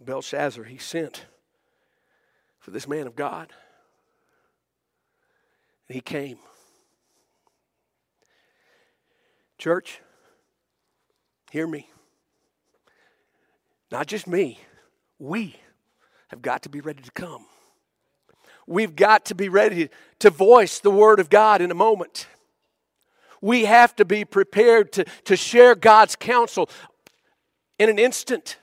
Belshazzar, 0.00 0.64
he 0.64 0.78
sent 0.78 1.26
for 2.58 2.70
this 2.70 2.88
man 2.88 3.06
of 3.06 3.14
God. 3.14 3.52
And 5.88 5.94
he 5.94 6.00
came. 6.00 6.38
Church, 9.58 10.00
hear 11.50 11.66
me. 11.66 11.88
Not 13.90 14.06
just 14.06 14.26
me, 14.26 14.58
we 15.18 15.56
have 16.28 16.42
got 16.42 16.62
to 16.62 16.68
be 16.68 16.80
ready 16.80 17.02
to 17.02 17.10
come. 17.12 17.46
We've 18.66 18.94
got 18.94 19.24
to 19.26 19.34
be 19.34 19.48
ready 19.48 19.88
to 20.18 20.30
voice 20.30 20.78
the 20.78 20.90
Word 20.90 21.20
of 21.20 21.30
God 21.30 21.62
in 21.62 21.70
a 21.70 21.74
moment. 21.74 22.26
We 23.40 23.64
have 23.64 23.96
to 23.96 24.04
be 24.04 24.24
prepared 24.24 24.92
to, 24.92 25.04
to 25.24 25.36
share 25.36 25.74
God's 25.74 26.16
counsel 26.16 26.68
in 27.78 27.88
an 27.88 27.98
instant. 27.98 28.58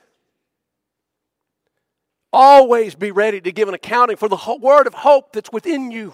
Always 2.32 2.96
be 2.96 3.12
ready 3.12 3.40
to 3.42 3.52
give 3.52 3.70
an 3.70 3.74
accounting 3.74 4.18
for 4.18 4.28
the 4.28 4.58
word 4.62 4.88
of 4.88 4.94
hope 4.94 5.32
that's 5.32 5.52
within 5.52 5.90
you. 5.90 6.14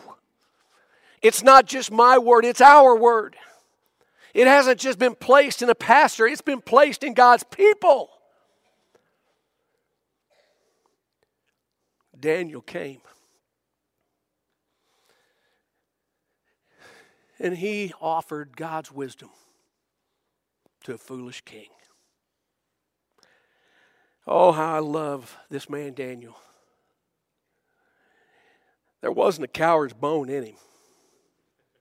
It's 1.21 1.43
not 1.43 1.65
just 1.65 1.91
my 1.91 2.17
word, 2.17 2.45
it's 2.45 2.61
our 2.61 2.95
word. 2.95 3.35
It 4.33 4.47
hasn't 4.47 4.79
just 4.79 4.97
been 4.97 5.15
placed 5.15 5.61
in 5.61 5.69
a 5.69 5.75
pastor, 5.75 6.27
it's 6.27 6.41
been 6.41 6.61
placed 6.61 7.03
in 7.03 7.13
God's 7.13 7.43
people. 7.43 8.09
Daniel 12.19 12.61
came. 12.61 13.01
And 17.39 17.57
he 17.57 17.91
offered 17.99 18.55
God's 18.55 18.91
wisdom 18.91 19.29
to 20.83 20.93
a 20.93 20.97
foolish 20.97 21.41
king. 21.41 21.69
Oh, 24.27 24.51
how 24.51 24.75
I 24.75 24.79
love 24.79 25.35
this 25.49 25.67
man, 25.67 25.93
Daniel. 25.93 26.35
There 29.01 29.11
wasn't 29.11 29.45
a 29.45 29.47
coward's 29.47 29.93
bone 29.93 30.29
in 30.29 30.43
him. 30.43 30.55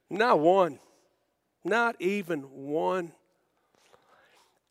Not 0.08 0.40
one. 0.40 0.78
Not 1.64 1.96
even 2.00 2.40
one. 2.40 3.12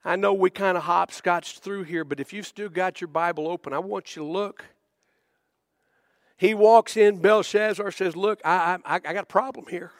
I 0.03 0.15
know 0.15 0.33
we 0.33 0.49
kind 0.49 0.77
of 0.77 0.83
hopscotched 0.83 1.59
through 1.59 1.83
here, 1.83 2.03
but 2.03 2.19
if 2.19 2.33
you've 2.33 2.47
still 2.47 2.69
got 2.69 3.01
your 3.01 3.09
Bible 3.09 3.47
open, 3.47 3.73
I 3.73 3.79
want 3.79 4.15
you 4.15 4.23
to 4.23 4.27
look. 4.27 4.65
He 6.37 6.53
walks 6.53 6.95
in, 6.95 7.19
Belshazzar 7.19 7.91
says, 7.91 8.15
Look, 8.15 8.39
I, 8.45 8.77
I, 8.85 8.95
I 8.95 9.13
got 9.13 9.23
a 9.23 9.25
problem 9.25 9.65
here. 9.69 9.91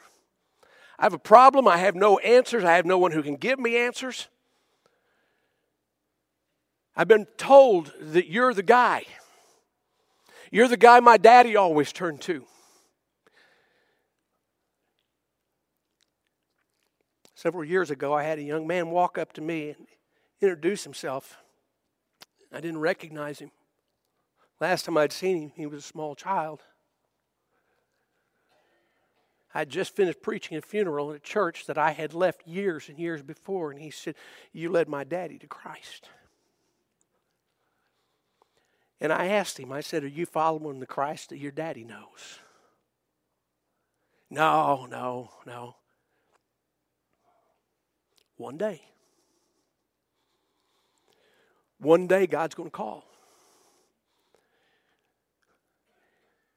I 0.98 1.04
have 1.04 1.12
a 1.12 1.18
problem. 1.18 1.68
I 1.68 1.78
have 1.78 1.94
no 1.94 2.18
answers. 2.18 2.64
I 2.64 2.76
have 2.76 2.86
no 2.86 2.98
one 2.98 3.12
who 3.12 3.22
can 3.22 3.36
give 3.36 3.58
me 3.58 3.76
answers. 3.76 4.28
I've 6.96 7.08
been 7.08 7.26
told 7.36 7.92
that 8.00 8.26
you're 8.26 8.52
the 8.52 8.62
guy. 8.62 9.04
You're 10.50 10.68
the 10.68 10.76
guy 10.76 11.00
my 11.00 11.16
daddy 11.16 11.56
always 11.56 11.92
turned 11.92 12.20
to. 12.22 12.44
Several 17.40 17.64
years 17.64 17.90
ago, 17.90 18.12
I 18.12 18.24
had 18.24 18.38
a 18.38 18.42
young 18.42 18.66
man 18.66 18.90
walk 18.90 19.16
up 19.16 19.32
to 19.32 19.40
me 19.40 19.70
and 19.70 19.86
introduce 20.42 20.84
himself. 20.84 21.38
I 22.52 22.60
didn't 22.60 22.80
recognize 22.80 23.38
him. 23.38 23.50
Last 24.60 24.84
time 24.84 24.98
I'd 24.98 25.10
seen 25.10 25.44
him, 25.44 25.52
he 25.56 25.64
was 25.64 25.78
a 25.78 25.88
small 25.88 26.14
child. 26.14 26.60
I'd 29.54 29.70
just 29.70 29.96
finished 29.96 30.20
preaching 30.20 30.58
a 30.58 30.60
funeral 30.60 31.12
at 31.12 31.16
a 31.16 31.20
church 31.20 31.64
that 31.64 31.78
I 31.78 31.92
had 31.92 32.12
left 32.12 32.46
years 32.46 32.90
and 32.90 32.98
years 32.98 33.22
before, 33.22 33.70
and 33.70 33.80
he 33.80 33.90
said, 33.90 34.16
You 34.52 34.70
led 34.70 34.86
my 34.86 35.02
daddy 35.02 35.38
to 35.38 35.46
Christ. 35.46 36.10
And 39.00 39.14
I 39.14 39.28
asked 39.28 39.58
him, 39.58 39.72
I 39.72 39.80
said, 39.80 40.04
Are 40.04 40.08
you 40.08 40.26
following 40.26 40.78
the 40.78 40.84
Christ 40.84 41.30
that 41.30 41.38
your 41.38 41.52
daddy 41.52 41.84
knows? 41.84 42.38
No, 44.28 44.84
no, 44.84 45.30
no. 45.46 45.76
One 48.40 48.56
day. 48.56 48.80
One 51.78 52.06
day 52.06 52.26
God's 52.26 52.54
going 52.54 52.70
to 52.70 52.74
call. 52.74 53.04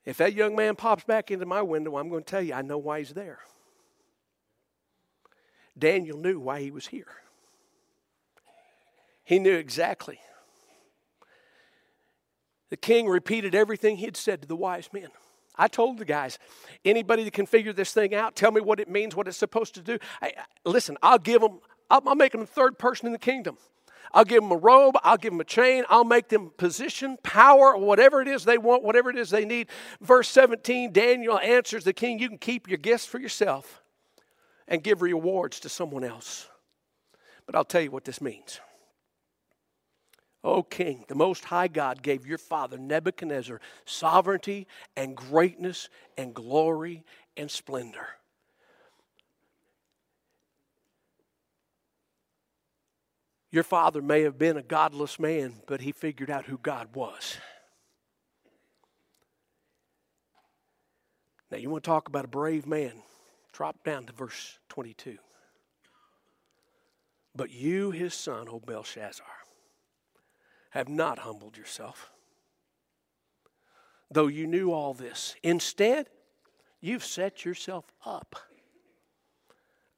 If 0.06 0.16
that 0.18 0.34
young 0.34 0.56
man 0.56 0.78
pops 0.78 1.04
back 1.04 1.30
into 1.30 1.46
my 1.46 1.62
window, 1.62 1.98
I'm 1.98 2.08
going 2.08 2.24
to 2.24 2.30
tell 2.30 2.42
you, 2.42 2.54
I 2.54 2.62
know 2.62 2.78
why 2.78 3.00
he's 3.00 3.10
there. 3.10 3.40
Daniel 5.78 6.18
knew 6.18 6.40
why 6.40 6.62
he 6.62 6.72
was 6.72 6.88
here. 6.88 7.08
He 9.26 9.38
knew 9.38 9.56
exactly. 9.56 10.22
The 12.70 12.78
king 12.78 13.10
repeated 13.10 13.56
everything 13.56 13.98
he 13.98 14.06
had 14.06 14.16
said 14.16 14.42
to 14.42 14.48
the 14.48 14.56
wise 14.56 14.88
men. 14.94 15.10
I 15.56 15.68
told 15.68 15.98
the 15.98 16.06
guys, 16.06 16.40
anybody 16.86 17.26
that 17.26 17.34
can 17.34 17.46
figure 17.46 17.74
this 17.74 17.94
thing 17.94 18.16
out, 18.16 18.36
tell 18.36 18.52
me 18.52 18.62
what 18.62 18.80
it 18.80 18.90
means, 18.90 19.16
what 19.16 19.28
it's 19.28 19.38
supposed 19.38 19.76
to 19.76 19.82
do. 19.82 20.00
I, 20.22 20.32
listen, 20.66 20.98
I'll 21.04 21.20
give 21.20 21.42
them, 21.42 21.60
I'll, 21.90 22.16
make 22.16 22.32
them 22.32 22.42
the 22.42 22.48
third 22.48 22.78
person 22.78 23.06
in 23.06 23.12
the 23.12 23.20
kingdom. 23.20 23.58
I'll 24.14 24.26
give 24.26 24.44
them 24.44 24.52
a 24.52 24.58
robe, 24.58 24.96
I'll 25.04 25.18
give 25.18 25.32
them 25.32 25.42
a 25.42 25.46
chain, 25.46 25.86
I'll 25.90 26.04
make 26.04 26.30
them 26.30 26.52
position, 26.56 27.18
power, 27.24 27.76
whatever 27.76 28.22
it 28.22 28.28
is 28.28 28.46
they 28.46 28.60
want, 28.60 28.84
whatever 28.84 29.10
it 29.10 29.18
is 29.18 29.32
they 29.32 29.46
need. 29.46 29.68
Verse 30.02 30.30
17, 30.30 30.92
Daniel 30.92 31.40
answers 31.40 31.84
the 31.84 31.94
king, 31.94 32.20
You 32.20 32.30
can 32.30 32.38
keep 32.38 32.68
your 32.68 32.78
gifts 32.78 33.06
for 33.06 33.20
yourself 33.20 33.82
and 34.68 34.84
give 34.84 35.02
rewards 35.02 35.60
to 35.62 35.70
someone 35.70 36.04
else. 36.04 36.48
But 37.46 37.56
I'll 37.56 37.66
tell 37.66 37.82
you 37.82 37.92
what 37.92 38.06
this 38.06 38.22
means. 38.22 38.60
O 40.44 40.62
King, 40.62 41.06
the 41.08 41.16
Most 41.16 41.46
High 41.46 41.70
God 41.70 42.02
gave 42.02 42.28
your 42.28 42.38
father 42.38 42.78
Nebuchadnezzar 42.78 43.62
sovereignty 43.86 44.68
and 44.96 45.16
greatness 45.16 45.90
and 46.18 46.34
glory 46.34 47.04
and 47.38 47.50
splendor. 47.50 48.08
Your 53.54 53.64
father 53.64 54.02
may 54.02 54.24
have 54.24 54.40
been 54.40 54.58
a 54.58 54.64
godless 54.64 55.20
man, 55.20 55.62
but 55.68 55.82
he 55.82 55.92
figured 55.92 56.32
out 56.32 56.46
who 56.46 56.58
God 56.58 56.96
was. 56.96 57.38
Now, 61.52 61.60
you 61.60 61.70
want 61.70 61.84
to 61.84 61.88
talk 61.88 62.08
about 62.08 62.26
a 62.26 62.30
brave 62.30 62.66
man? 62.66 62.94
Drop 63.52 63.84
down 63.84 64.08
to 64.08 64.14
verse 64.14 64.58
22. 64.70 65.20
But 67.36 67.52
you, 67.52 67.92
his 67.92 68.16
son, 68.16 68.48
O 68.50 68.60
Belshazzar, 68.60 69.28
have 70.72 70.90
not 70.90 71.20
humbled 71.20 71.56
yourself, 71.56 72.10
though 74.10 74.26
you 74.26 74.48
knew 74.48 74.72
all 74.72 74.96
this. 74.96 75.36
Instead, 75.44 76.08
you've 76.82 77.06
set 77.06 77.46
yourself 77.46 77.86
up 78.04 78.36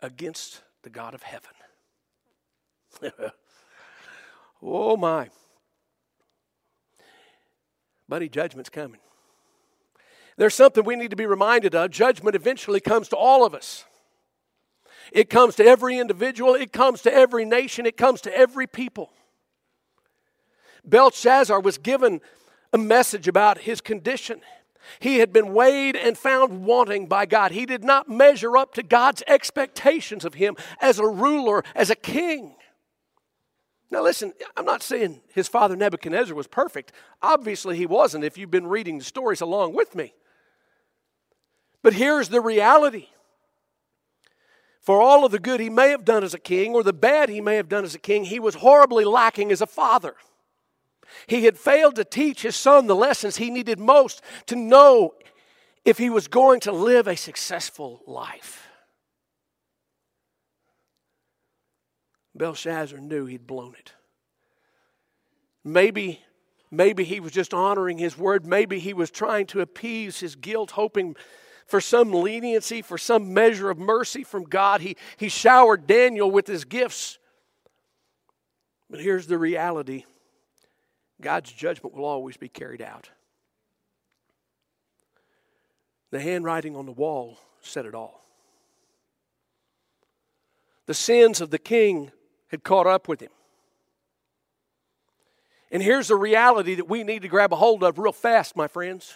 against 0.01 0.61
the 0.83 0.89
God 0.89 1.13
of 1.13 1.23
heaven. 1.23 1.51
Oh 4.65 4.97
my. 4.97 5.29
Buddy, 8.09 8.29
judgment's 8.29 8.69
coming. 8.69 8.99
There's 10.37 10.55
something 10.55 10.83
we 10.83 10.95
need 10.95 11.11
to 11.11 11.15
be 11.15 11.25
reminded 11.25 11.75
of. 11.75 11.91
Judgment 11.91 12.35
eventually 12.35 12.79
comes 12.79 13.07
to 13.09 13.15
all 13.15 13.45
of 13.45 13.53
us. 13.53 13.85
It 15.11 15.29
comes 15.29 15.55
to 15.55 15.65
every 15.65 15.97
individual, 15.99 16.55
it 16.55 16.73
comes 16.73 17.03
to 17.03 17.13
every 17.13 17.45
nation, 17.45 17.85
it 17.85 17.95
comes 17.95 18.21
to 18.21 18.35
every 18.35 18.65
people. 18.65 19.11
Belshazzar 20.83 21.59
was 21.59 21.77
given 21.77 22.21
a 22.73 22.77
message 22.77 23.27
about 23.27 23.59
his 23.59 23.81
condition. 23.81 24.41
He 24.99 25.19
had 25.19 25.31
been 25.31 25.53
weighed 25.53 25.95
and 25.95 26.17
found 26.17 26.65
wanting 26.65 27.07
by 27.07 27.27
God. 27.27 27.51
He 27.51 27.65
did 27.65 27.83
not 27.83 28.09
measure 28.09 28.57
up 28.57 28.73
to 28.75 28.83
God's 28.83 29.23
expectations 29.27 30.25
of 30.25 30.35
him 30.35 30.55
as 30.81 30.99
a 30.99 31.07
ruler, 31.07 31.63
as 31.75 31.89
a 31.89 31.95
king. 31.95 32.55
Now, 33.91 34.01
listen, 34.01 34.33
I'm 34.57 34.65
not 34.65 34.83
saying 34.83 35.21
his 35.33 35.47
father 35.47 35.75
Nebuchadnezzar 35.75 36.35
was 36.35 36.47
perfect. 36.47 36.91
Obviously, 37.21 37.77
he 37.77 37.85
wasn't 37.85 38.23
if 38.23 38.37
you've 38.37 38.51
been 38.51 38.67
reading 38.67 38.97
the 38.97 39.03
stories 39.03 39.41
along 39.41 39.73
with 39.73 39.95
me. 39.95 40.13
But 41.83 41.93
here's 41.93 42.29
the 42.29 42.41
reality 42.41 43.09
for 44.85 45.01
all 45.01 45.25
of 45.25 45.31
the 45.31 45.39
good 45.39 45.59
he 45.59 45.71
may 45.71 45.89
have 45.89 46.05
done 46.05 46.23
as 46.23 46.35
a 46.35 46.39
king 46.39 46.75
or 46.75 46.83
the 46.83 46.93
bad 46.93 47.27
he 47.27 47.41
may 47.41 47.55
have 47.55 47.67
done 47.67 47.83
as 47.83 47.95
a 47.95 47.99
king, 47.99 48.23
he 48.23 48.39
was 48.39 48.53
horribly 48.53 49.03
lacking 49.03 49.51
as 49.51 49.59
a 49.59 49.65
father. 49.65 50.15
He 51.25 51.45
had 51.45 51.57
failed 51.57 51.95
to 51.95 52.03
teach 52.03 52.43
his 52.43 52.55
son 52.55 52.85
the 52.85 52.95
lessons 52.95 53.37
he 53.37 53.49
needed 53.49 53.79
most 53.79 54.21
to 54.45 54.55
know 54.55 55.15
if 55.85 55.97
he 55.97 56.11
was 56.11 56.27
going 56.27 56.59
to 56.61 56.71
live 56.71 57.07
a 57.07 57.15
successful 57.15 58.01
life. 58.05 58.64
Belshazzar 62.35 62.99
knew 62.99 63.25
he'd 63.25 63.47
blown 63.47 63.75
it. 63.75 63.93
Maybe, 65.63 66.21
maybe 66.69 67.03
he 67.03 67.19
was 67.19 67.31
just 67.31 67.53
honoring 67.53 67.97
his 67.97 68.17
word. 68.17 68.45
Maybe 68.45 68.79
he 68.79 68.93
was 68.93 69.09
trying 69.09 69.47
to 69.47 69.61
appease 69.61 70.19
his 70.19 70.35
guilt, 70.35 70.71
hoping 70.71 71.15
for 71.65 71.81
some 71.81 72.11
leniency, 72.11 72.81
for 72.81 72.97
some 72.97 73.33
measure 73.33 73.69
of 73.69 73.79
mercy 73.79 74.23
from 74.23 74.43
God. 74.43 74.81
He, 74.81 74.97
he 75.17 75.29
showered 75.29 75.87
Daniel 75.87 76.29
with 76.29 76.45
his 76.45 76.65
gifts. 76.65 77.17
But 78.89 78.99
here's 78.99 79.27
the 79.27 79.37
reality 79.37 80.03
God's 81.21 81.51
judgment 81.51 81.95
will 81.95 82.05
always 82.05 82.37
be 82.37 82.49
carried 82.49 82.81
out. 82.81 83.09
The 86.11 86.19
handwriting 86.19 86.75
on 86.75 86.85
the 86.85 86.91
wall 86.91 87.39
said 87.61 87.85
it 87.85 87.95
all. 87.95 88.21
The 90.85 90.93
sins 90.93 91.41
of 91.41 91.49
the 91.49 91.57
king 91.57 92.11
had 92.47 92.63
caught 92.63 92.87
up 92.87 93.07
with 93.07 93.21
him. 93.21 93.31
And 95.71 95.81
here's 95.81 96.07
the 96.07 96.15
reality 96.15 96.75
that 96.75 96.87
we 96.87 97.03
need 97.03 97.23
to 97.23 97.27
grab 97.27 97.51
a 97.51 97.57
hold 97.57 97.83
of 97.83 97.97
real 97.99 98.11
fast, 98.11 98.55
my 98.55 98.67
friends. 98.67 99.15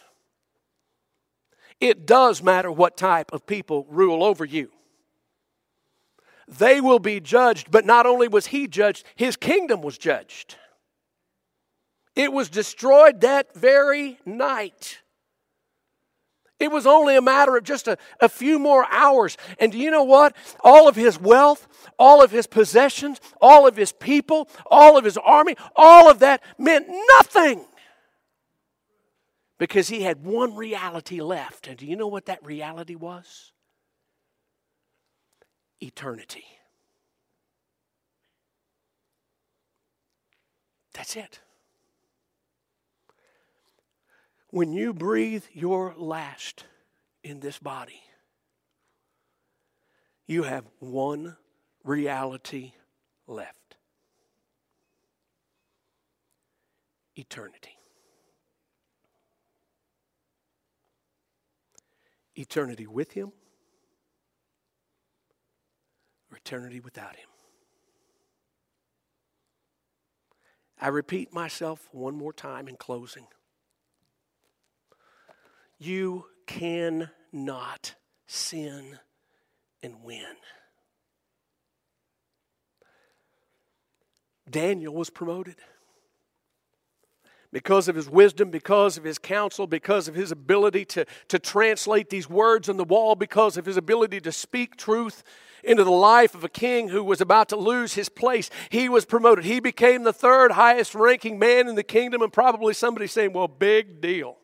It 1.79 2.05
does 2.05 2.43
matter 2.43 2.71
what 2.71 2.97
type 2.97 3.31
of 3.31 3.45
people 3.45 3.85
rule 3.89 4.23
over 4.23 4.43
you. 4.43 4.69
They 6.47 6.81
will 6.81 6.99
be 6.99 7.19
judged, 7.19 7.69
but 7.69 7.85
not 7.85 8.05
only 8.05 8.27
was 8.27 8.47
he 8.47 8.67
judged, 8.67 9.05
his 9.15 9.37
kingdom 9.37 9.81
was 9.81 9.97
judged. 9.97 10.55
It 12.15 12.33
was 12.33 12.49
destroyed 12.49 13.21
that 13.21 13.53
very 13.55 14.19
night. 14.25 14.99
It 16.60 16.72
was 16.72 16.86
only 16.86 17.15
a 17.15 17.22
matter 17.22 17.56
of 17.56 17.63
just 17.63 17.88
a, 17.88 17.98
a 18.19 18.30
few 18.30 18.60
more 18.60 18.86
hours. 18.91 19.38
And 19.60 19.72
do 19.72 19.78
you 19.78 19.91
know 19.91 20.04
what? 20.04 20.36
All 20.63 20.88
of 20.88 20.95
his 20.95 21.19
wealth, 21.19 21.67
all 21.98 22.22
of 22.24 22.32
his 22.32 22.48
possessions, 22.48 23.19
all 23.41 23.67
of 23.67 23.76
his 23.76 23.91
people, 23.91 24.50
all 24.65 24.98
of 24.98 25.06
his 25.06 25.17
army, 25.17 25.56
all 25.76 26.10
of 26.10 26.19
that 26.19 26.43
meant 26.58 26.88
nothing. 27.17 27.65
Because 29.58 29.89
he 29.89 30.04
had 30.04 30.24
one 30.24 30.56
reality 30.56 31.22
left. 31.22 31.67
And 31.67 31.78
do 31.78 31.86
you 31.86 31.95
know 31.95 32.08
what 32.08 32.26
that 32.28 32.43
reality 32.43 32.95
was? 32.95 33.52
eternity. 35.82 36.45
That's 40.93 41.15
it. 41.15 41.39
When 44.51 44.73
you 44.73 44.93
breathe 44.93 45.43
your 45.53 45.93
last 45.95 46.65
in 47.23 47.39
this 47.39 47.59
body, 47.59 48.01
you 50.25 50.43
have 50.43 50.65
one 50.79 51.38
reality 51.83 52.73
left 53.27 53.77
eternity. 57.15 57.77
Eternity 62.35 62.88
with 62.88 63.12
Him 63.12 63.31
or 66.31 66.38
eternity 66.38 66.79
without 66.79 67.15
Him. 67.15 67.27
I 70.81 70.88
repeat 70.88 71.33
myself 71.33 71.89
one 71.91 72.15
more 72.15 72.33
time 72.33 72.67
in 72.67 72.77
closing. 72.77 73.27
You 75.79 76.25
cannot 76.45 77.95
sin 78.27 78.99
and 79.81 80.03
win. 80.03 80.35
Daniel 84.49 84.93
was 84.93 85.09
promoted 85.09 85.55
because 87.51 87.87
of 87.87 87.95
his 87.95 88.09
wisdom, 88.09 88.51
because 88.51 88.97
of 88.97 89.03
his 89.03 89.17
counsel, 89.17 89.67
because 89.67 90.07
of 90.07 90.15
his 90.15 90.31
ability 90.31 90.85
to, 90.85 91.05
to 91.29 91.39
translate 91.39 92.09
these 92.09 92.29
words 92.29 92.69
on 92.69 92.77
the 92.77 92.83
wall, 92.83 93.15
because 93.15 93.57
of 93.57 93.65
his 93.65 93.77
ability 93.77 94.19
to 94.21 94.31
speak 94.31 94.75
truth 94.75 95.23
into 95.63 95.83
the 95.83 95.91
life 95.91 96.35
of 96.35 96.43
a 96.43 96.49
king 96.49 96.89
who 96.89 97.03
was 97.03 97.21
about 97.21 97.49
to 97.49 97.55
lose 97.55 97.93
his 97.93 98.09
place. 98.09 98.49
He 98.69 98.87
was 98.87 99.05
promoted. 99.05 99.45
He 99.45 99.59
became 99.59 100.03
the 100.03 100.13
third 100.13 100.51
highest 100.51 100.93
ranking 100.93 101.39
man 101.39 101.67
in 101.67 101.75
the 101.75 101.83
kingdom, 101.83 102.21
and 102.21 102.31
probably 102.31 102.73
somebody 102.73 103.07
saying, 103.07 103.33
Well, 103.33 103.47
big 103.47 104.01
deal. 104.01 104.38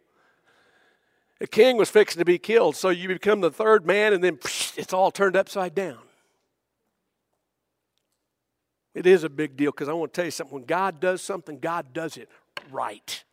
The 1.40 1.48
king 1.48 1.78
was 1.78 1.90
fixing 1.90 2.20
to 2.20 2.26
be 2.26 2.38
killed, 2.38 2.76
so 2.76 2.90
you 2.90 3.08
become 3.08 3.42
the 3.42 3.52
third 3.52 3.86
man, 3.86 4.14
and 4.14 4.24
then 4.24 4.40
it's 4.78 4.94
all 4.94 5.12
turned 5.12 5.36
upside 5.36 5.76
down. 5.76 6.00
It 8.94 9.06
is 9.06 9.26
a 9.26 9.30
big 9.30 9.58
deal 9.58 9.72
because 9.72 9.90
I 9.90 9.94
want 9.94 10.14
to 10.14 10.18
tell 10.18 10.26
you 10.26 10.32
something. 10.32 10.54
When 10.54 10.66
God 10.66 11.02
does 11.02 11.22
something, 11.22 11.60
God 11.60 11.94
does 11.94 12.16
it 12.16 12.30
right. 12.72 13.24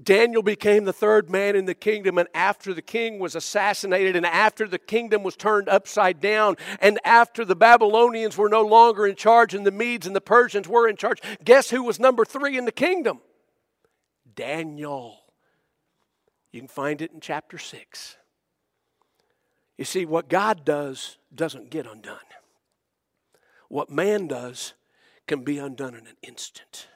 Daniel 0.00 0.42
became 0.42 0.84
the 0.84 0.92
third 0.92 1.28
man 1.28 1.56
in 1.56 1.64
the 1.64 1.74
kingdom, 1.74 2.18
and 2.18 2.28
after 2.34 2.72
the 2.72 2.82
king 2.82 3.18
was 3.18 3.34
assassinated, 3.34 4.14
and 4.14 4.26
after 4.26 4.68
the 4.68 4.78
kingdom 4.78 5.22
was 5.22 5.34
turned 5.34 5.68
upside 5.68 6.20
down, 6.20 6.56
and 6.80 7.00
after 7.04 7.44
the 7.44 7.56
Babylonians 7.56 8.36
were 8.36 8.48
no 8.48 8.62
longer 8.62 9.06
in 9.06 9.16
charge, 9.16 9.54
and 9.54 9.66
the 9.66 9.72
Medes 9.72 10.06
and 10.06 10.14
the 10.14 10.20
Persians 10.20 10.68
were 10.68 10.86
in 10.86 10.96
charge, 10.96 11.20
guess 11.42 11.70
who 11.70 11.82
was 11.82 11.98
number 11.98 12.24
three 12.24 12.56
in 12.56 12.64
the 12.64 12.70
kingdom? 12.70 13.20
Daniel. 14.36 15.18
You 16.52 16.60
can 16.60 16.68
find 16.68 17.02
it 17.02 17.12
in 17.12 17.20
chapter 17.20 17.58
6. 17.58 18.16
You 19.76 19.84
see, 19.84 20.04
what 20.04 20.28
God 20.28 20.64
does 20.64 21.18
doesn't 21.34 21.70
get 21.70 21.86
undone. 21.86 22.18
What 23.68 23.90
man 23.90 24.26
does 24.26 24.74
can 25.26 25.44
be 25.44 25.58
undone 25.58 25.94
in 25.94 26.06
an 26.06 26.16
instant. 26.22 26.88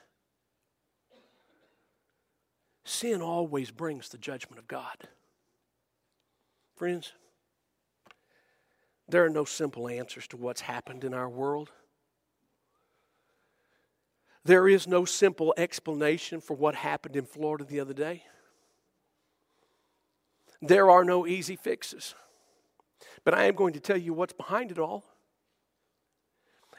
Sin 2.84 3.22
always 3.22 3.70
brings 3.70 4.08
the 4.08 4.18
judgment 4.18 4.58
of 4.58 4.66
God. 4.66 4.96
Friends, 6.74 7.12
there 9.08 9.24
are 9.24 9.30
no 9.30 9.44
simple 9.44 9.88
answers 9.88 10.26
to 10.28 10.36
what's 10.36 10.62
happened 10.62 11.04
in 11.04 11.14
our 11.14 11.28
world. 11.28 11.70
There 14.44 14.66
is 14.66 14.88
no 14.88 15.04
simple 15.04 15.54
explanation 15.56 16.40
for 16.40 16.54
what 16.54 16.74
happened 16.74 17.14
in 17.14 17.26
Florida 17.26 17.64
the 17.64 17.78
other 17.78 17.94
day. 17.94 18.24
There 20.62 20.88
are 20.88 21.04
no 21.04 21.26
easy 21.26 21.56
fixes. 21.56 22.14
But 23.24 23.34
I 23.34 23.44
am 23.44 23.54
going 23.54 23.72
to 23.74 23.80
tell 23.80 23.96
you 23.96 24.14
what's 24.14 24.32
behind 24.32 24.70
it 24.70 24.78
all. 24.78 25.04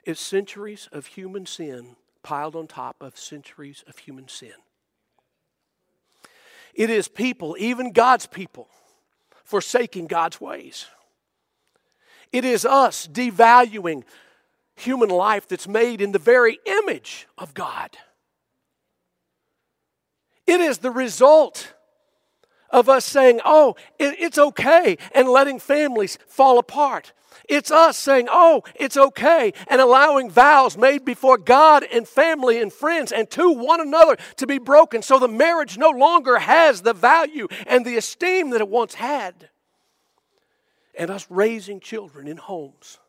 It's 0.06 0.22
centuries 0.22 0.90
of 0.92 1.06
human 1.06 1.46
sin 1.46 1.98
piled 2.24 2.56
on 2.56 2.68
top 2.68 2.96
of 3.02 3.18
centuries 3.18 3.84
of 3.88 3.98
human 3.98 4.30
sin. 4.30 4.54
It 6.74 6.90
is 6.90 7.08
people, 7.08 7.56
even 7.60 7.92
God's 7.92 8.26
people, 8.26 8.68
forsaking 9.44 10.08
God's 10.08 10.42
ways. 10.42 10.88
It 12.32 12.46
is 12.46 12.66
us 12.66 13.08
devaluing 13.08 14.04
human 14.76 15.10
life 15.10 15.48
that's 15.48 15.68
made 15.68 16.02
in 16.02 16.14
the 16.14 16.20
very 16.20 16.60
image 16.66 17.28
of 17.38 17.54
God. 17.54 17.92
It 20.48 20.60
is 20.60 20.80
the 20.80 20.92
result 20.92 21.74
of 22.74 22.90
us 22.90 23.06
saying, 23.06 23.40
oh, 23.46 23.76
it's 24.00 24.38
okay, 24.38 24.98
and 25.14 25.30
letting 25.30 25.60
families 25.60 26.18
fall 26.28 26.58
apart. 26.58 27.14
It's 27.48 27.72
us 27.72 27.98
saying, 27.98 28.28
oh, 28.32 28.64
it's 28.76 28.98
okay, 28.98 29.54
and 29.68 29.80
allowing 29.80 30.30
vows 30.30 30.78
made 30.78 31.06
before 31.06 31.38
God 31.38 31.86
and 31.92 32.08
family 32.08 32.62
and 32.62 32.74
friends 32.74 33.12
and 33.12 33.30
to 33.32 33.52
one 33.52 33.80
another 33.80 34.18
to 34.38 34.48
be 34.48 34.58
broken 34.58 35.02
so 35.02 35.20
the 35.20 35.28
marriage 35.28 35.78
no 35.78 35.90
longer 35.90 36.40
has 36.40 36.82
the 36.82 36.94
value 36.94 37.48
and 37.68 37.86
the 37.86 37.98
esteem 37.98 38.50
that 38.50 38.62
it 38.62 38.70
once 38.70 38.96
had. 38.96 39.50
And 40.98 41.10
us 41.10 41.28
raising 41.30 41.80
children 41.80 42.28
in 42.28 42.38
homes 42.38 43.00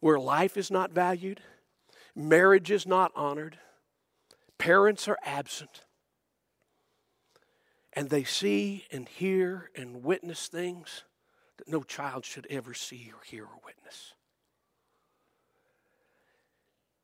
where 0.00 0.18
life 0.18 0.56
is 0.56 0.70
not 0.70 0.92
valued, 0.92 1.40
marriage 2.14 2.70
is 2.70 2.86
not 2.86 3.12
honored, 3.14 3.58
parents 4.56 5.08
are 5.08 5.18
absent, 5.24 5.84
and 7.98 8.10
they 8.10 8.22
see 8.22 8.84
and 8.92 9.08
hear 9.08 9.70
and 9.74 10.04
witness 10.04 10.46
things 10.46 11.02
that 11.56 11.66
no 11.66 11.82
child 11.82 12.24
should 12.24 12.46
ever 12.48 12.72
see 12.72 13.10
or 13.12 13.20
hear 13.24 13.42
or 13.42 13.58
witness. 13.66 14.14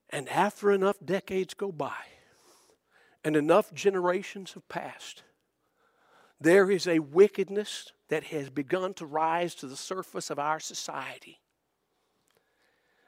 And 0.09 0.28
after 0.28 0.70
enough 0.70 0.94
decades 1.04 1.52
go 1.52 1.72
by 1.72 1.98
and 3.24 3.35
enough 3.35 3.74
generations 3.74 4.52
have 4.52 4.68
passed, 4.68 5.24
there 6.40 6.70
is 6.70 6.87
a 6.87 7.00
wickedness 7.00 7.90
that 8.09 8.22
has 8.26 8.48
begun 8.48 8.94
to 8.94 9.04
rise 9.04 9.57
to 9.57 9.66
the 9.66 9.76
surface 9.76 10.30
of 10.30 10.38
our 10.38 10.61
society. 10.61 11.40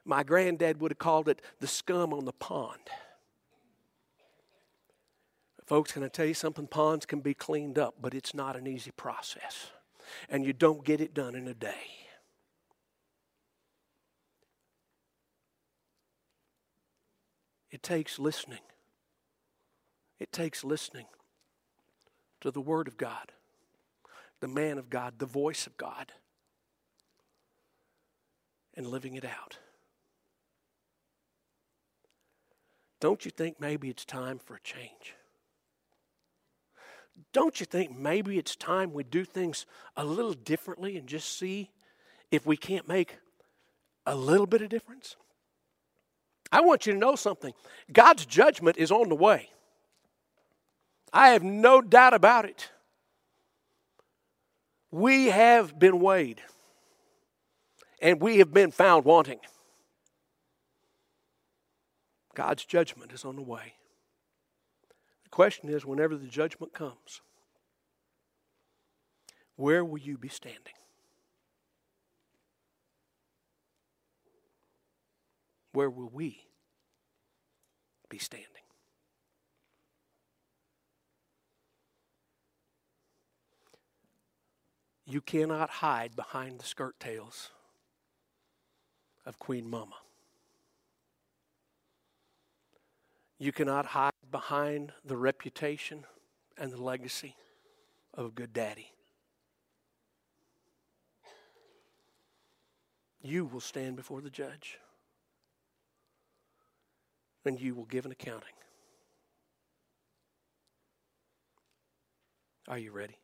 My 0.04 0.24
granddad 0.24 0.80
would 0.80 0.90
have 0.90 0.98
called 0.98 1.28
it 1.28 1.40
the 1.60 1.68
scum 1.68 2.12
on 2.12 2.24
the 2.24 2.32
pond. 2.32 2.90
Folks, 5.66 5.92
can 5.92 6.04
I 6.04 6.08
tell 6.08 6.26
you 6.26 6.34
something? 6.34 6.66
Ponds 6.66 7.06
can 7.06 7.20
be 7.20 7.34
cleaned 7.34 7.78
up, 7.78 7.96
but 8.00 8.14
it's 8.14 8.34
not 8.34 8.56
an 8.56 8.66
easy 8.66 8.92
process 8.92 9.70
and 10.28 10.44
you 10.44 10.52
don't 10.52 10.84
get 10.84 11.00
it 11.00 11.14
done 11.14 11.34
in 11.34 11.46
a 11.48 11.54
day. 11.54 11.74
It 17.70 17.82
takes 17.82 18.18
listening. 18.18 18.60
It 20.18 20.32
takes 20.32 20.64
listening 20.64 21.06
to 22.40 22.50
the 22.50 22.60
Word 22.60 22.88
of 22.88 22.96
God, 22.96 23.32
the 24.40 24.48
man 24.48 24.78
of 24.78 24.88
God, 24.88 25.18
the 25.18 25.26
voice 25.26 25.66
of 25.66 25.76
God, 25.76 26.12
and 28.74 28.86
living 28.86 29.14
it 29.14 29.24
out. 29.24 29.58
Don't 32.98 33.26
you 33.26 33.30
think 33.30 33.60
maybe 33.60 33.90
it's 33.90 34.06
time 34.06 34.38
for 34.38 34.54
a 34.54 34.60
change? 34.60 35.14
Don't 37.32 37.60
you 37.60 37.66
think 37.66 37.96
maybe 37.96 38.38
it's 38.38 38.56
time 38.56 38.92
we 38.92 39.04
do 39.04 39.24
things 39.24 39.66
a 39.96 40.04
little 40.04 40.34
differently 40.34 40.96
and 40.96 41.06
just 41.06 41.38
see 41.38 41.70
if 42.30 42.46
we 42.46 42.56
can't 42.56 42.88
make 42.88 43.18
a 44.04 44.14
little 44.14 44.46
bit 44.46 44.62
of 44.62 44.68
difference? 44.68 45.16
I 46.52 46.60
want 46.60 46.86
you 46.86 46.92
to 46.92 46.98
know 46.98 47.16
something 47.16 47.52
God's 47.92 48.24
judgment 48.26 48.76
is 48.78 48.90
on 48.90 49.08
the 49.08 49.14
way. 49.14 49.50
I 51.12 51.30
have 51.30 51.42
no 51.42 51.80
doubt 51.80 52.14
about 52.14 52.44
it. 52.44 52.70
We 54.90 55.26
have 55.26 55.78
been 55.78 56.00
weighed 56.00 56.40
and 58.00 58.20
we 58.20 58.38
have 58.38 58.52
been 58.52 58.70
found 58.70 59.04
wanting. 59.04 59.40
God's 62.34 62.64
judgment 62.64 63.12
is 63.12 63.24
on 63.24 63.36
the 63.36 63.42
way. 63.42 63.74
Question 65.36 65.68
is 65.68 65.84
whenever 65.84 66.16
the 66.16 66.28
judgment 66.28 66.72
comes, 66.72 67.20
where 69.56 69.84
will 69.84 69.98
you 69.98 70.16
be 70.16 70.30
standing? 70.30 70.72
Where 75.72 75.90
will 75.90 76.08
we 76.10 76.46
be 78.08 78.16
standing? 78.16 78.48
You 85.04 85.20
cannot 85.20 85.68
hide 85.68 86.16
behind 86.16 86.60
the 86.60 86.64
skirt 86.64 86.98
tails 86.98 87.50
of 89.26 89.38
Queen 89.38 89.68
Mama. 89.68 89.96
You 93.38 93.52
cannot 93.52 93.86
hide 93.86 94.12
behind 94.30 94.92
the 95.04 95.16
reputation 95.16 96.04
and 96.56 96.72
the 96.72 96.82
legacy 96.82 97.36
of 98.14 98.26
a 98.26 98.30
good 98.30 98.52
daddy. 98.52 98.92
You 103.20 103.44
will 103.44 103.60
stand 103.60 103.96
before 103.96 104.20
the 104.20 104.30
judge 104.30 104.78
and 107.44 107.60
you 107.60 107.74
will 107.74 107.84
give 107.84 108.06
an 108.06 108.12
accounting. 108.12 108.48
Are 112.68 112.78
you 112.78 112.90
ready? 112.90 113.16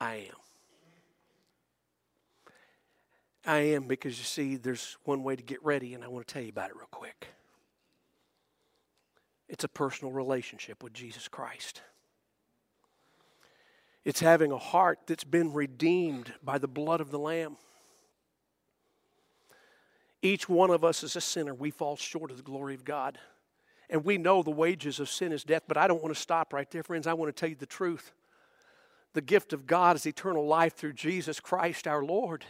I 0.00 0.14
am. 0.14 0.51
I 3.44 3.58
am 3.58 3.88
because 3.88 4.18
you 4.18 4.24
see, 4.24 4.56
there's 4.56 4.96
one 5.04 5.22
way 5.24 5.34
to 5.34 5.42
get 5.42 5.62
ready, 5.64 5.94
and 5.94 6.04
I 6.04 6.08
want 6.08 6.26
to 6.26 6.32
tell 6.32 6.42
you 6.42 6.50
about 6.50 6.70
it 6.70 6.76
real 6.76 6.86
quick. 6.90 7.28
It's 9.48 9.64
a 9.64 9.68
personal 9.68 10.12
relationship 10.12 10.82
with 10.82 10.92
Jesus 10.92 11.28
Christ. 11.28 11.82
It's 14.04 14.20
having 14.20 14.50
a 14.50 14.58
heart 14.58 15.00
that's 15.06 15.24
been 15.24 15.52
redeemed 15.52 16.32
by 16.42 16.58
the 16.58 16.68
blood 16.68 17.00
of 17.00 17.10
the 17.10 17.18
Lamb. 17.18 17.56
Each 20.22 20.48
one 20.48 20.70
of 20.70 20.84
us 20.84 21.02
is 21.02 21.16
a 21.16 21.20
sinner. 21.20 21.52
We 21.52 21.70
fall 21.70 21.96
short 21.96 22.30
of 22.30 22.36
the 22.36 22.42
glory 22.42 22.74
of 22.74 22.84
God. 22.84 23.18
And 23.90 24.04
we 24.04 24.18
know 24.18 24.42
the 24.42 24.50
wages 24.50 25.00
of 25.00 25.10
sin 25.10 25.32
is 25.32 25.44
death, 25.44 25.64
but 25.68 25.76
I 25.76 25.86
don't 25.86 26.02
want 26.02 26.14
to 26.14 26.20
stop 26.20 26.52
right 26.52 26.70
there, 26.70 26.82
friends. 26.82 27.06
I 27.06 27.12
want 27.12 27.34
to 27.34 27.38
tell 27.38 27.50
you 27.50 27.56
the 27.56 27.66
truth. 27.66 28.12
The 29.12 29.20
gift 29.20 29.52
of 29.52 29.66
God 29.66 29.96
is 29.96 30.06
eternal 30.06 30.46
life 30.46 30.74
through 30.74 30.94
Jesus 30.94 31.40
Christ 31.40 31.86
our 31.86 32.02
Lord. 32.02 32.46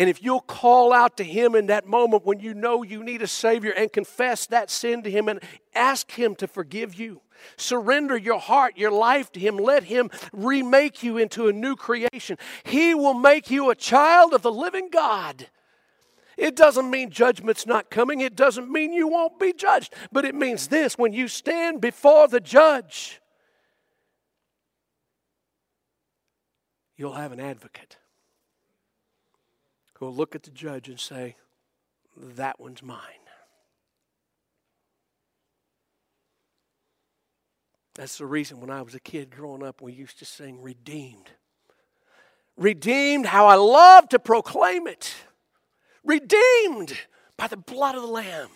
And 0.00 0.08
if 0.08 0.22
you'll 0.22 0.40
call 0.40 0.94
out 0.94 1.18
to 1.18 1.24
Him 1.24 1.54
in 1.54 1.66
that 1.66 1.86
moment 1.86 2.24
when 2.24 2.40
you 2.40 2.54
know 2.54 2.82
you 2.82 3.04
need 3.04 3.20
a 3.20 3.26
Savior 3.26 3.70
and 3.70 3.92
confess 3.92 4.46
that 4.46 4.70
sin 4.70 5.02
to 5.02 5.10
Him 5.10 5.28
and 5.28 5.40
ask 5.74 6.12
Him 6.12 6.34
to 6.36 6.48
forgive 6.48 6.94
you, 6.94 7.20
surrender 7.58 8.16
your 8.16 8.40
heart, 8.40 8.78
your 8.78 8.92
life 8.92 9.30
to 9.32 9.40
Him, 9.40 9.58
let 9.58 9.84
Him 9.84 10.08
remake 10.32 11.02
you 11.02 11.18
into 11.18 11.48
a 11.48 11.52
new 11.52 11.76
creation, 11.76 12.38
He 12.64 12.94
will 12.94 13.12
make 13.12 13.50
you 13.50 13.68
a 13.68 13.74
child 13.74 14.32
of 14.32 14.40
the 14.40 14.50
living 14.50 14.88
God. 14.88 15.48
It 16.38 16.56
doesn't 16.56 16.88
mean 16.88 17.10
judgment's 17.10 17.66
not 17.66 17.90
coming. 17.90 18.22
It 18.22 18.34
doesn't 18.34 18.72
mean 18.72 18.94
you 18.94 19.06
won't 19.06 19.38
be 19.38 19.52
judged. 19.52 19.92
But 20.10 20.24
it 20.24 20.34
means 20.34 20.68
this 20.68 20.96
when 20.96 21.12
you 21.12 21.28
stand 21.28 21.82
before 21.82 22.26
the 22.26 22.40
judge, 22.40 23.20
you'll 26.96 27.12
have 27.12 27.32
an 27.32 27.40
advocate 27.40 27.98
who 30.00 30.06
will 30.06 30.14
look 30.14 30.34
at 30.34 30.42
the 30.42 30.50
judge 30.50 30.88
and 30.88 30.98
say, 30.98 31.36
That 32.16 32.58
one's 32.58 32.82
mine. 32.82 32.98
That's 37.94 38.16
the 38.16 38.26
reason 38.26 38.60
when 38.60 38.70
I 38.70 38.80
was 38.80 38.94
a 38.94 39.00
kid 39.00 39.30
growing 39.30 39.62
up, 39.62 39.82
we 39.82 39.92
used 39.92 40.18
to 40.20 40.24
sing 40.24 40.62
Redeemed. 40.62 41.30
Redeemed, 42.56 43.26
how 43.26 43.46
I 43.46 43.56
love 43.56 44.08
to 44.08 44.18
proclaim 44.18 44.86
it. 44.86 45.14
Redeemed 46.02 46.98
by 47.36 47.46
the 47.46 47.58
blood 47.58 47.94
of 47.94 48.02
the 48.02 48.08
Lamb. 48.08 48.48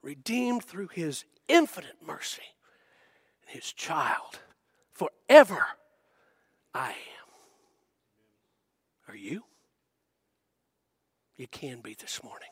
Redeemed 0.00 0.64
through 0.64 0.88
His 0.88 1.24
infinite 1.48 1.96
mercy. 2.06 2.42
His 3.46 3.72
child. 3.72 4.38
Forever 4.92 5.66
I 6.72 6.90
am. 6.90 6.94
Are 9.08 9.16
you? 9.16 9.42
You 11.40 11.46
can 11.46 11.80
be 11.80 11.96
this 11.98 12.22
morning. 12.22 12.50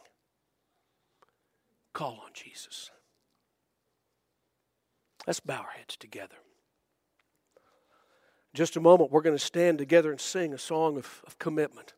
Call 1.93 2.20
on 2.24 2.30
Jesus. 2.32 2.91
Let's 5.26 5.41
bow 5.41 5.59
our 5.59 5.70
heads 5.76 5.97
together. 5.99 6.36
Just 8.55 8.76
a 8.76 8.80
moment, 8.80 9.11
we're 9.11 9.20
going 9.20 9.36
to 9.36 9.45
stand 9.45 9.76
together 9.76 10.11
and 10.11 10.18
sing 10.18 10.55
a 10.55 10.59
song 10.59 10.97
of, 10.97 11.22
of 11.26 11.39
commitment. 11.39 11.93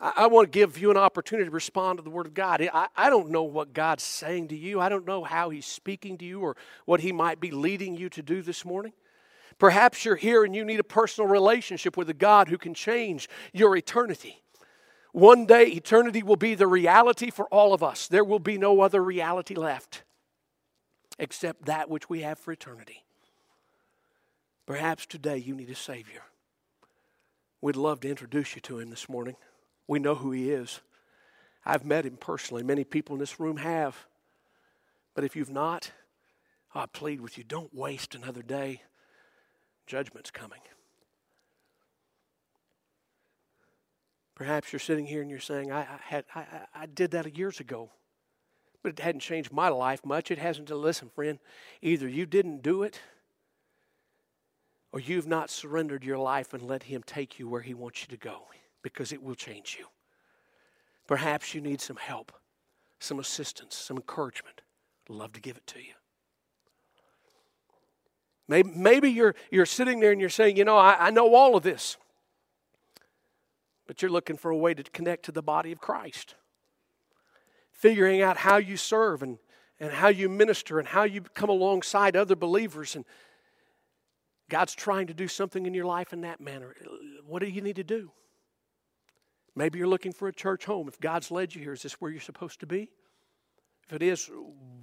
I, 0.00 0.26
want 0.26 0.52
to 0.52 0.58
give 0.58 0.76
you 0.76 0.90
an 0.90 0.96
opportunity 0.96 1.48
to 1.48 1.54
respond 1.54 1.98
to 1.98 2.02
the 2.02 2.10
Word 2.10 2.26
of 2.26 2.34
God. 2.34 2.60
I, 2.74 2.88
I 2.96 3.08
don't 3.08 3.30
know 3.30 3.44
what 3.44 3.72
God's 3.72 4.02
saying 4.02 4.48
to 4.48 4.56
you, 4.56 4.80
I 4.80 4.88
don't 4.88 5.06
know 5.06 5.22
how 5.22 5.48
He's 5.50 5.64
speaking 5.64 6.18
to 6.18 6.24
you 6.24 6.40
or 6.40 6.56
what 6.86 7.00
He 7.00 7.12
might 7.12 7.40
be 7.40 7.52
leading 7.52 7.96
you 7.96 8.10
to 8.10 8.22
do 8.22 8.42
this 8.42 8.64
morning. 8.64 8.92
Perhaps 9.58 10.04
you're 10.04 10.16
here 10.16 10.44
and 10.44 10.54
you 10.54 10.64
need 10.64 10.80
a 10.80 10.84
personal 10.84 11.30
relationship 11.30 11.96
with 11.96 12.10
a 12.10 12.14
God 12.14 12.48
who 12.48 12.58
can 12.58 12.74
change 12.74 13.28
your 13.52 13.76
eternity. 13.76 14.42
One 15.16 15.46
day, 15.46 15.68
eternity 15.68 16.22
will 16.22 16.36
be 16.36 16.54
the 16.54 16.66
reality 16.66 17.30
for 17.30 17.46
all 17.46 17.72
of 17.72 17.82
us. 17.82 18.06
There 18.06 18.22
will 18.22 18.38
be 18.38 18.58
no 18.58 18.82
other 18.82 19.02
reality 19.02 19.54
left 19.54 20.02
except 21.18 21.64
that 21.64 21.88
which 21.88 22.10
we 22.10 22.20
have 22.20 22.38
for 22.38 22.52
eternity. 22.52 23.02
Perhaps 24.66 25.06
today 25.06 25.38
you 25.38 25.54
need 25.54 25.70
a 25.70 25.74
Savior. 25.74 26.20
We'd 27.62 27.76
love 27.76 28.00
to 28.00 28.10
introduce 28.10 28.56
you 28.56 28.60
to 28.60 28.78
Him 28.78 28.90
this 28.90 29.08
morning. 29.08 29.36
We 29.88 30.00
know 30.00 30.16
who 30.16 30.32
He 30.32 30.50
is. 30.50 30.82
I've 31.64 31.86
met 31.86 32.04
Him 32.04 32.18
personally. 32.18 32.62
Many 32.62 32.84
people 32.84 33.14
in 33.14 33.20
this 33.20 33.40
room 33.40 33.56
have. 33.56 33.96
But 35.14 35.24
if 35.24 35.34
you've 35.34 35.48
not, 35.48 35.92
I 36.74 36.84
plead 36.84 37.22
with 37.22 37.38
you 37.38 37.44
don't 37.44 37.74
waste 37.74 38.14
another 38.14 38.42
day. 38.42 38.82
Judgment's 39.86 40.30
coming. 40.30 40.60
Perhaps 44.36 44.70
you're 44.70 44.80
sitting 44.80 45.06
here 45.06 45.22
and 45.22 45.30
you're 45.30 45.40
saying, 45.40 45.72
I, 45.72 45.86
had, 46.04 46.26
I, 46.34 46.44
I 46.74 46.86
did 46.86 47.12
that 47.12 47.36
years 47.36 47.58
ago, 47.58 47.90
but 48.82 48.90
it 48.90 48.98
hadn't 48.98 49.22
changed 49.22 49.50
my 49.50 49.68
life 49.68 50.04
much. 50.04 50.30
It 50.30 50.38
hasn't. 50.38 50.70
Uh, 50.70 50.76
listen, 50.76 51.08
friend, 51.08 51.38
either 51.80 52.06
you 52.06 52.26
didn't 52.26 52.62
do 52.62 52.82
it 52.82 53.00
or 54.92 55.00
you've 55.00 55.26
not 55.26 55.48
surrendered 55.48 56.04
your 56.04 56.18
life 56.18 56.52
and 56.52 56.62
let 56.62 56.82
Him 56.82 57.02
take 57.02 57.38
you 57.38 57.48
where 57.48 57.62
He 57.62 57.72
wants 57.72 58.02
you 58.02 58.08
to 58.08 58.18
go 58.18 58.42
because 58.82 59.10
it 59.10 59.22
will 59.22 59.34
change 59.34 59.76
you. 59.78 59.86
Perhaps 61.06 61.54
you 61.54 61.62
need 61.62 61.80
some 61.80 61.96
help, 61.96 62.30
some 62.98 63.18
assistance, 63.18 63.74
some 63.74 63.96
encouragement. 63.96 64.60
I'd 65.08 65.16
love 65.16 65.32
to 65.32 65.40
give 65.40 65.56
it 65.56 65.66
to 65.68 65.78
you. 65.78 65.94
Maybe, 68.48 68.70
maybe 68.76 69.10
you're, 69.10 69.34
you're 69.50 69.66
sitting 69.66 69.98
there 69.98 70.12
and 70.12 70.20
you're 70.20 70.30
saying, 70.30 70.58
you 70.58 70.64
know, 70.64 70.76
I, 70.76 71.06
I 71.06 71.10
know 71.10 71.34
all 71.34 71.56
of 71.56 71.62
this 71.62 71.96
but 73.86 74.02
you're 74.02 74.10
looking 74.10 74.36
for 74.36 74.50
a 74.50 74.56
way 74.56 74.74
to 74.74 74.82
connect 74.82 75.24
to 75.26 75.32
the 75.32 75.42
body 75.42 75.72
of 75.72 75.80
Christ. 75.80 76.34
Figuring 77.72 78.22
out 78.22 78.38
how 78.38 78.56
you 78.56 78.76
serve 78.76 79.22
and, 79.22 79.38
and 79.78 79.92
how 79.92 80.08
you 80.08 80.28
minister 80.28 80.78
and 80.78 80.88
how 80.88 81.04
you 81.04 81.20
come 81.20 81.50
alongside 81.50 82.16
other 82.16 82.36
believers. 82.36 82.96
And 82.96 83.04
God's 84.48 84.74
trying 84.74 85.06
to 85.08 85.14
do 85.14 85.28
something 85.28 85.66
in 85.66 85.74
your 85.74 85.84
life 85.84 86.12
in 86.12 86.22
that 86.22 86.40
manner. 86.40 86.74
What 87.26 87.42
do 87.42 87.48
you 87.48 87.60
need 87.60 87.76
to 87.76 87.84
do? 87.84 88.10
Maybe 89.54 89.78
you're 89.78 89.88
looking 89.88 90.12
for 90.12 90.28
a 90.28 90.32
church 90.32 90.64
home. 90.64 90.88
If 90.88 91.00
God's 91.00 91.30
led 91.30 91.54
you 91.54 91.62
here, 91.62 91.72
is 91.72 91.82
this 91.82 91.94
where 91.94 92.10
you're 92.10 92.20
supposed 92.20 92.60
to 92.60 92.66
be? 92.66 92.90
If 93.86 93.94
it 93.94 94.02
is, 94.02 94.30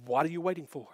what 0.04 0.26
are 0.26 0.30
you 0.30 0.40
waiting 0.40 0.66
for? 0.66 0.88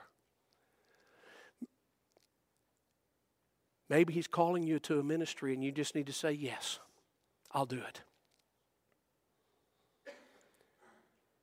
Maybe 3.88 4.12
He's 4.12 4.28
calling 4.28 4.62
you 4.62 4.78
to 4.80 5.00
a 5.00 5.02
ministry 5.02 5.54
and 5.54 5.64
you 5.64 5.72
just 5.72 5.94
need 5.94 6.06
to 6.06 6.12
say 6.12 6.32
yes. 6.32 6.78
I'll 7.53 7.66
do 7.66 7.78
it. 7.78 8.03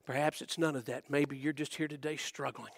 Perhaps 0.06 0.42
it's 0.42 0.58
none 0.58 0.78
of 0.78 0.86
that. 0.86 1.10
Maybe 1.10 1.36
you're 1.36 1.52
just 1.52 1.76
here 1.76 1.90
today 1.90 2.16
struggling. 2.16 2.72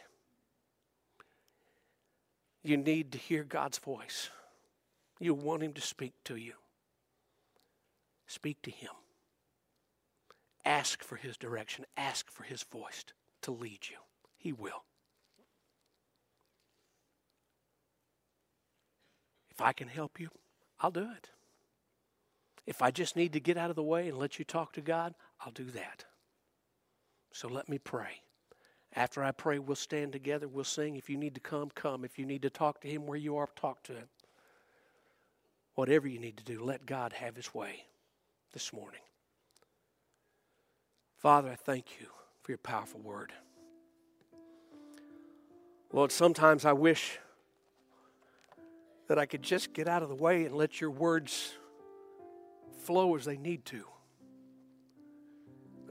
You 2.64 2.76
need 2.76 3.12
to 3.12 3.18
hear 3.20 3.44
God's 3.44 3.78
voice. 3.78 4.30
You 5.20 5.36
want 5.36 5.62
Him 5.62 5.74
to 5.74 5.82
speak 5.82 6.14
to 6.26 6.36
you. 6.36 6.54
Speak 8.26 8.62
to 8.64 8.72
Him. 8.72 8.90
Ask 10.66 11.04
for 11.04 11.18
His 11.18 11.38
direction. 11.38 11.86
Ask 11.96 12.32
for 12.32 12.44
His 12.44 12.64
voice 12.64 13.06
to 13.44 13.52
lead 13.52 13.80
you. 13.90 13.98
He 14.38 14.52
will. 14.52 14.84
If 19.52 19.62
I 19.62 19.72
can 19.74 19.88
help 19.88 20.20
you, 20.20 20.30
I'll 20.80 20.92
do 20.92 21.08
it. 21.16 21.30
If 22.70 22.84
I 22.84 22.92
just 22.92 23.16
need 23.16 23.34
to 23.34 23.40
get 23.40 23.58
out 23.58 23.72
of 23.72 23.76
the 23.76 23.82
way 23.82 24.08
and 24.08 24.20
let 24.20 24.38
you 24.38 24.46
talk 24.46 24.74
to 24.74 24.82
God, 24.82 25.16
I'll 25.42 25.52
do 25.52 25.72
that. 25.72 26.06
So 27.32 27.48
let 27.48 27.68
me 27.68 27.80
pray. 27.80 28.22
After 28.96 29.24
I 29.24 29.32
pray, 29.32 29.58
we'll 29.58 29.76
stand 29.76 30.12
together, 30.12 30.48
we'll 30.48 30.64
sing. 30.64 30.96
If 30.96 31.10
you 31.10 31.18
need 31.18 31.34
to 31.34 31.42
come, 31.42 31.72
come. 31.74 32.06
If 32.06 32.20
you 32.20 32.28
need 32.28 32.44
to 32.44 32.52
talk 32.52 32.80
to 32.82 32.88
Him 32.88 33.08
where 33.08 33.18
you 33.18 33.38
are, 33.38 33.50
talk 33.56 33.82
to 33.86 33.94
Him. 33.94 34.08
Whatever 35.74 36.08
you 36.08 36.20
need 36.20 36.38
to 36.38 36.44
do, 36.44 36.64
let 36.64 36.86
God 36.86 37.14
have 37.14 37.36
His 37.36 37.56
way 37.56 37.86
this 38.54 38.72
morning. 38.72 39.02
Father, 41.18 41.50
I 41.50 41.56
thank 41.56 42.00
you 42.00 42.06
for 42.44 42.52
your 42.52 42.60
powerful 42.60 43.00
word. 43.00 43.34
Lord, 45.92 46.12
sometimes 46.12 46.66
I 46.66 46.74
wish 46.74 47.18
that 49.08 49.18
I 49.18 49.26
could 49.26 49.42
just 49.42 49.74
get 49.74 49.88
out 49.88 50.04
of 50.04 50.10
the 50.10 50.14
way 50.14 50.46
and 50.46 50.54
let 50.54 50.80
your 50.80 50.92
words 50.92 51.56
flow 52.80 53.16
as 53.16 53.26
they 53.26 53.38
need 53.38 53.66
to. 53.66 53.84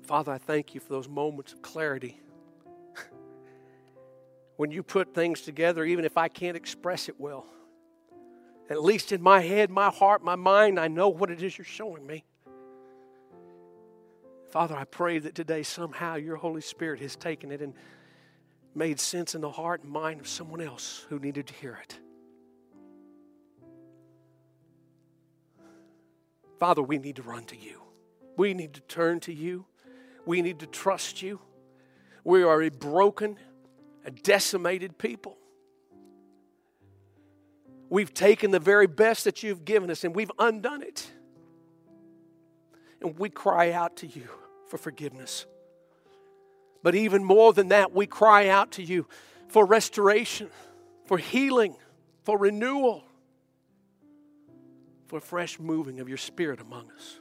Father, 0.03 0.33
I 0.33 0.39
thank 0.39 0.75
you 0.75 0.81
for 0.81 0.89
those 0.89 1.09
moments 1.09 1.53
of 1.53 1.61
clarity. 1.61 2.19
when 4.57 4.71
you 4.71 4.83
put 4.83 5.15
things 5.15 5.43
together, 5.43 5.85
even 5.85 6.05
if 6.05 6.17
I 6.17 6.29
can't 6.29 6.57
express 6.57 7.09
it 7.09 7.21
well, 7.21 7.47
at 8.71 8.83
least 8.83 9.13
in 9.13 9.23
my 9.23 9.41
head, 9.41 9.71
my 9.71 9.91
heart, 9.91 10.23
my 10.23 10.37
mind, 10.37 10.81
I 10.81 10.89
know 10.89 11.09
what 11.09 11.31
it 11.31 11.43
is 11.43 11.57
you're 11.57 11.65
showing 11.65 12.07
me. 12.07 12.25
Father, 14.51 14.75
I 14.75 14.85
pray 14.85 15.19
that 15.19 15.35
today 15.35 15.63
somehow 15.63 16.17
your 16.17 16.37
Holy 16.37 16.63
Spirit 16.63 17.01
has 17.01 17.17
taken 17.17 17.53
it 17.53 17.61
and 17.61 17.75
made 18.75 18.99
sense 18.99 19.35
in 19.35 19.43
the 19.43 19.51
heart 19.51 19.83
and 19.83 19.93
mind 19.93 20.21
of 20.21 20.29
someone 20.29 20.61
else 20.61 21.05
who 21.11 21.19
needed 21.19 21.47
to 21.49 21.55
hear 21.55 21.79
it. 21.83 21.99
Father, 26.59 26.83
we 26.83 26.99
need 26.99 27.17
to 27.17 27.23
run 27.23 27.45
to 27.45 27.57
you. 27.57 27.83
We 28.37 28.55
need 28.55 28.75
to 28.75 28.81
turn 28.81 29.21
to 29.21 29.33
you. 29.33 29.67
We 30.27 30.43
need 30.43 30.61
to 30.61 30.67
trust 30.67 31.23
you. 31.23 31.41
We 32.25 32.43
are 32.43 32.63
a 32.63 32.71
broken, 32.71 33.39
a 34.05 34.11
decimated 34.11 34.99
people. 34.99 35.37
We've 37.91 38.13
taken 38.13 38.51
the 38.51 38.61
very 38.61 38.87
best 38.87 39.25
that 39.25 39.43
you've 39.43 39.65
given 39.65 39.91
us 39.91 40.05
and 40.05 40.15
we've 40.15 40.31
undone 40.39 40.83
it. 40.83 41.11
And 43.01 43.19
we 43.19 43.31
cry 43.31 43.73
out 43.73 43.97
to 43.99 44.07
you 44.07 44.29
for 44.69 44.77
forgiveness. 44.77 45.47
But 46.83 46.95
even 46.95 47.25
more 47.25 47.53
than 47.53 47.69
that, 47.69 47.93
we 47.95 48.07
cry 48.07 48.49
out 48.49 48.73
to 48.73 48.83
you 48.83 49.07
for 49.49 49.65
restoration, 49.65 50.51
for 51.07 51.17
healing, 51.17 51.77
for 52.25 52.37
renewal 52.37 53.05
for 55.09 55.21
fresh 55.21 55.59
moving 55.59 56.01
of 56.01 56.09
your 56.09 56.19
spirit 56.19 56.61
among 56.61 56.91
us. 56.93 57.19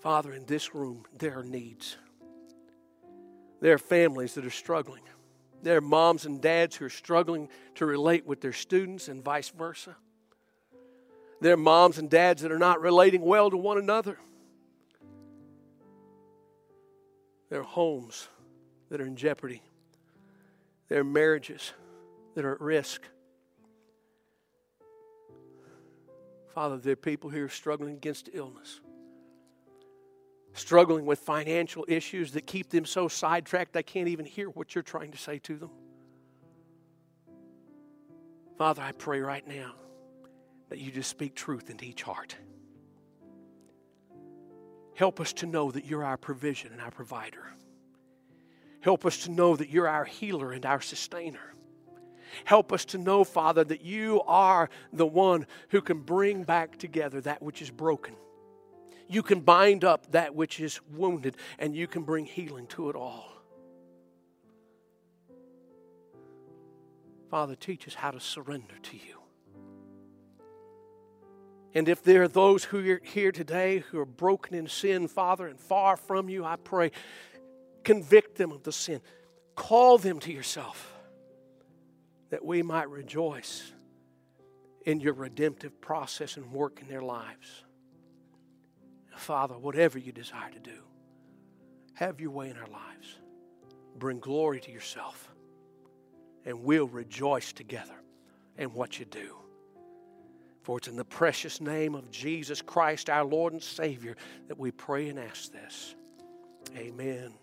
Father, 0.00 0.32
in 0.32 0.44
this 0.44 0.74
room, 0.74 1.04
there 1.16 1.38
are 1.38 1.44
needs. 1.44 1.96
There 3.60 3.74
are 3.74 3.78
families 3.78 4.34
that 4.34 4.44
are 4.44 4.50
struggling. 4.50 5.02
There 5.62 5.76
are 5.76 5.82
moms 5.82 6.26
and 6.26 6.40
dads 6.40 6.76
who 6.76 6.86
are 6.86 6.90
struggling 6.90 7.48
to 7.76 7.86
relate 7.86 8.26
with 8.26 8.40
their 8.40 8.52
students 8.52 9.08
and 9.08 9.22
vice 9.22 9.50
versa. 9.50 9.96
There 11.40 11.52
are 11.54 11.58
moms 11.58 11.98
and 11.98 12.10
dads 12.10 12.42
that 12.42 12.50
are 12.50 12.58
not 12.58 12.80
relating 12.80 13.22
well 13.22 13.50
to 13.50 13.56
one 13.56 13.78
another. 13.78 14.18
There 17.50 17.60
are 17.60 17.64
homes 17.64 18.28
that 18.90 19.00
are 19.00 19.06
in 19.06 19.16
jeopardy. 19.16 19.62
There 20.88 21.00
are 21.00 21.04
marriages 21.04 21.72
that 22.34 22.44
are 22.44 22.54
at 22.54 22.60
risk. 22.60 23.02
Father, 26.54 26.78
there 26.78 26.94
are 26.94 26.96
people 26.96 27.30
here 27.30 27.48
struggling 27.48 27.94
against 27.94 28.28
illness, 28.32 28.80
struggling 30.52 31.06
with 31.06 31.20
financial 31.20 31.84
issues 31.86 32.32
that 32.32 32.46
keep 32.46 32.70
them 32.70 32.84
so 32.84 33.06
sidetracked 33.06 33.72
they 33.72 33.82
can't 33.82 34.08
even 34.08 34.24
hear 34.24 34.48
what 34.50 34.74
you're 34.74 34.82
trying 34.82 35.12
to 35.12 35.18
say 35.18 35.38
to 35.38 35.56
them. 35.56 35.70
Father, 38.58 38.82
I 38.82 38.92
pray 38.92 39.20
right 39.20 39.46
now 39.46 39.74
that 40.68 40.78
you 40.78 40.90
just 40.90 41.08
speak 41.08 41.34
truth 41.34 41.70
into 41.70 41.84
each 41.84 42.02
heart. 42.02 42.36
Help 44.94 45.20
us 45.20 45.32
to 45.34 45.46
know 45.46 45.70
that 45.70 45.84
you're 45.86 46.04
our 46.04 46.18
provision 46.18 46.72
and 46.72 46.80
our 46.80 46.90
provider. 46.90 47.44
Help 48.80 49.06
us 49.06 49.24
to 49.24 49.30
know 49.30 49.56
that 49.56 49.70
you're 49.70 49.88
our 49.88 50.04
healer 50.04 50.52
and 50.52 50.66
our 50.66 50.80
sustainer. 50.80 51.49
Help 52.44 52.72
us 52.72 52.84
to 52.86 52.98
know, 52.98 53.24
Father, 53.24 53.64
that 53.64 53.82
you 53.82 54.22
are 54.26 54.70
the 54.92 55.06
one 55.06 55.46
who 55.70 55.80
can 55.80 56.00
bring 56.00 56.42
back 56.44 56.78
together 56.78 57.20
that 57.20 57.42
which 57.42 57.62
is 57.62 57.70
broken. 57.70 58.14
You 59.08 59.22
can 59.22 59.40
bind 59.40 59.84
up 59.84 60.12
that 60.12 60.34
which 60.34 60.60
is 60.60 60.80
wounded, 60.92 61.36
and 61.58 61.74
you 61.74 61.86
can 61.86 62.02
bring 62.02 62.26
healing 62.26 62.66
to 62.68 62.90
it 62.90 62.96
all. 62.96 63.32
Father, 67.30 67.54
teach 67.54 67.86
us 67.86 67.94
how 67.94 68.10
to 68.10 68.20
surrender 68.20 68.74
to 68.82 68.96
you. 68.96 69.20
And 71.74 71.88
if 71.88 72.02
there 72.02 72.24
are 72.24 72.28
those 72.28 72.64
who 72.64 72.78
are 72.90 73.00
here 73.04 73.30
today 73.30 73.78
who 73.78 74.00
are 74.00 74.04
broken 74.04 74.54
in 74.54 74.66
sin, 74.66 75.06
Father, 75.06 75.46
and 75.46 75.58
far 75.58 75.96
from 75.96 76.28
you, 76.28 76.44
I 76.44 76.56
pray, 76.56 76.90
convict 77.84 78.36
them 78.36 78.50
of 78.50 78.64
the 78.64 78.72
sin. 78.72 79.00
Call 79.54 79.98
them 79.98 80.18
to 80.20 80.32
yourself 80.32 80.99
that 82.30 82.44
we 82.44 82.62
might 82.62 82.88
rejoice 82.88 83.72
in 84.86 85.00
your 85.00 85.12
redemptive 85.12 85.80
process 85.80 86.36
and 86.36 86.50
work 86.52 86.80
in 86.80 86.88
their 86.88 87.02
lives. 87.02 87.64
Father, 89.16 89.58
whatever 89.58 89.98
you 89.98 90.12
desire 90.12 90.50
to 90.50 90.58
do, 90.58 90.82
have 91.94 92.20
your 92.20 92.30
way 92.30 92.48
in 92.48 92.56
our 92.56 92.68
lives. 92.68 93.18
Bring 93.98 94.18
glory 94.18 94.60
to 94.60 94.70
yourself, 94.70 95.28
and 96.46 96.64
we'll 96.64 96.88
rejoice 96.88 97.52
together 97.52 98.00
in 98.56 98.72
what 98.72 98.98
you 98.98 99.04
do. 99.04 99.36
For 100.62 100.78
it's 100.78 100.88
in 100.88 100.96
the 100.96 101.04
precious 101.04 101.60
name 101.60 101.94
of 101.94 102.10
Jesus 102.10 102.62
Christ, 102.62 103.10
our 103.10 103.24
Lord 103.24 103.52
and 103.52 103.62
Savior, 103.62 104.16
that 104.48 104.58
we 104.58 104.70
pray 104.70 105.08
and 105.08 105.18
ask 105.18 105.52
this. 105.52 105.94
Amen. 106.76 107.34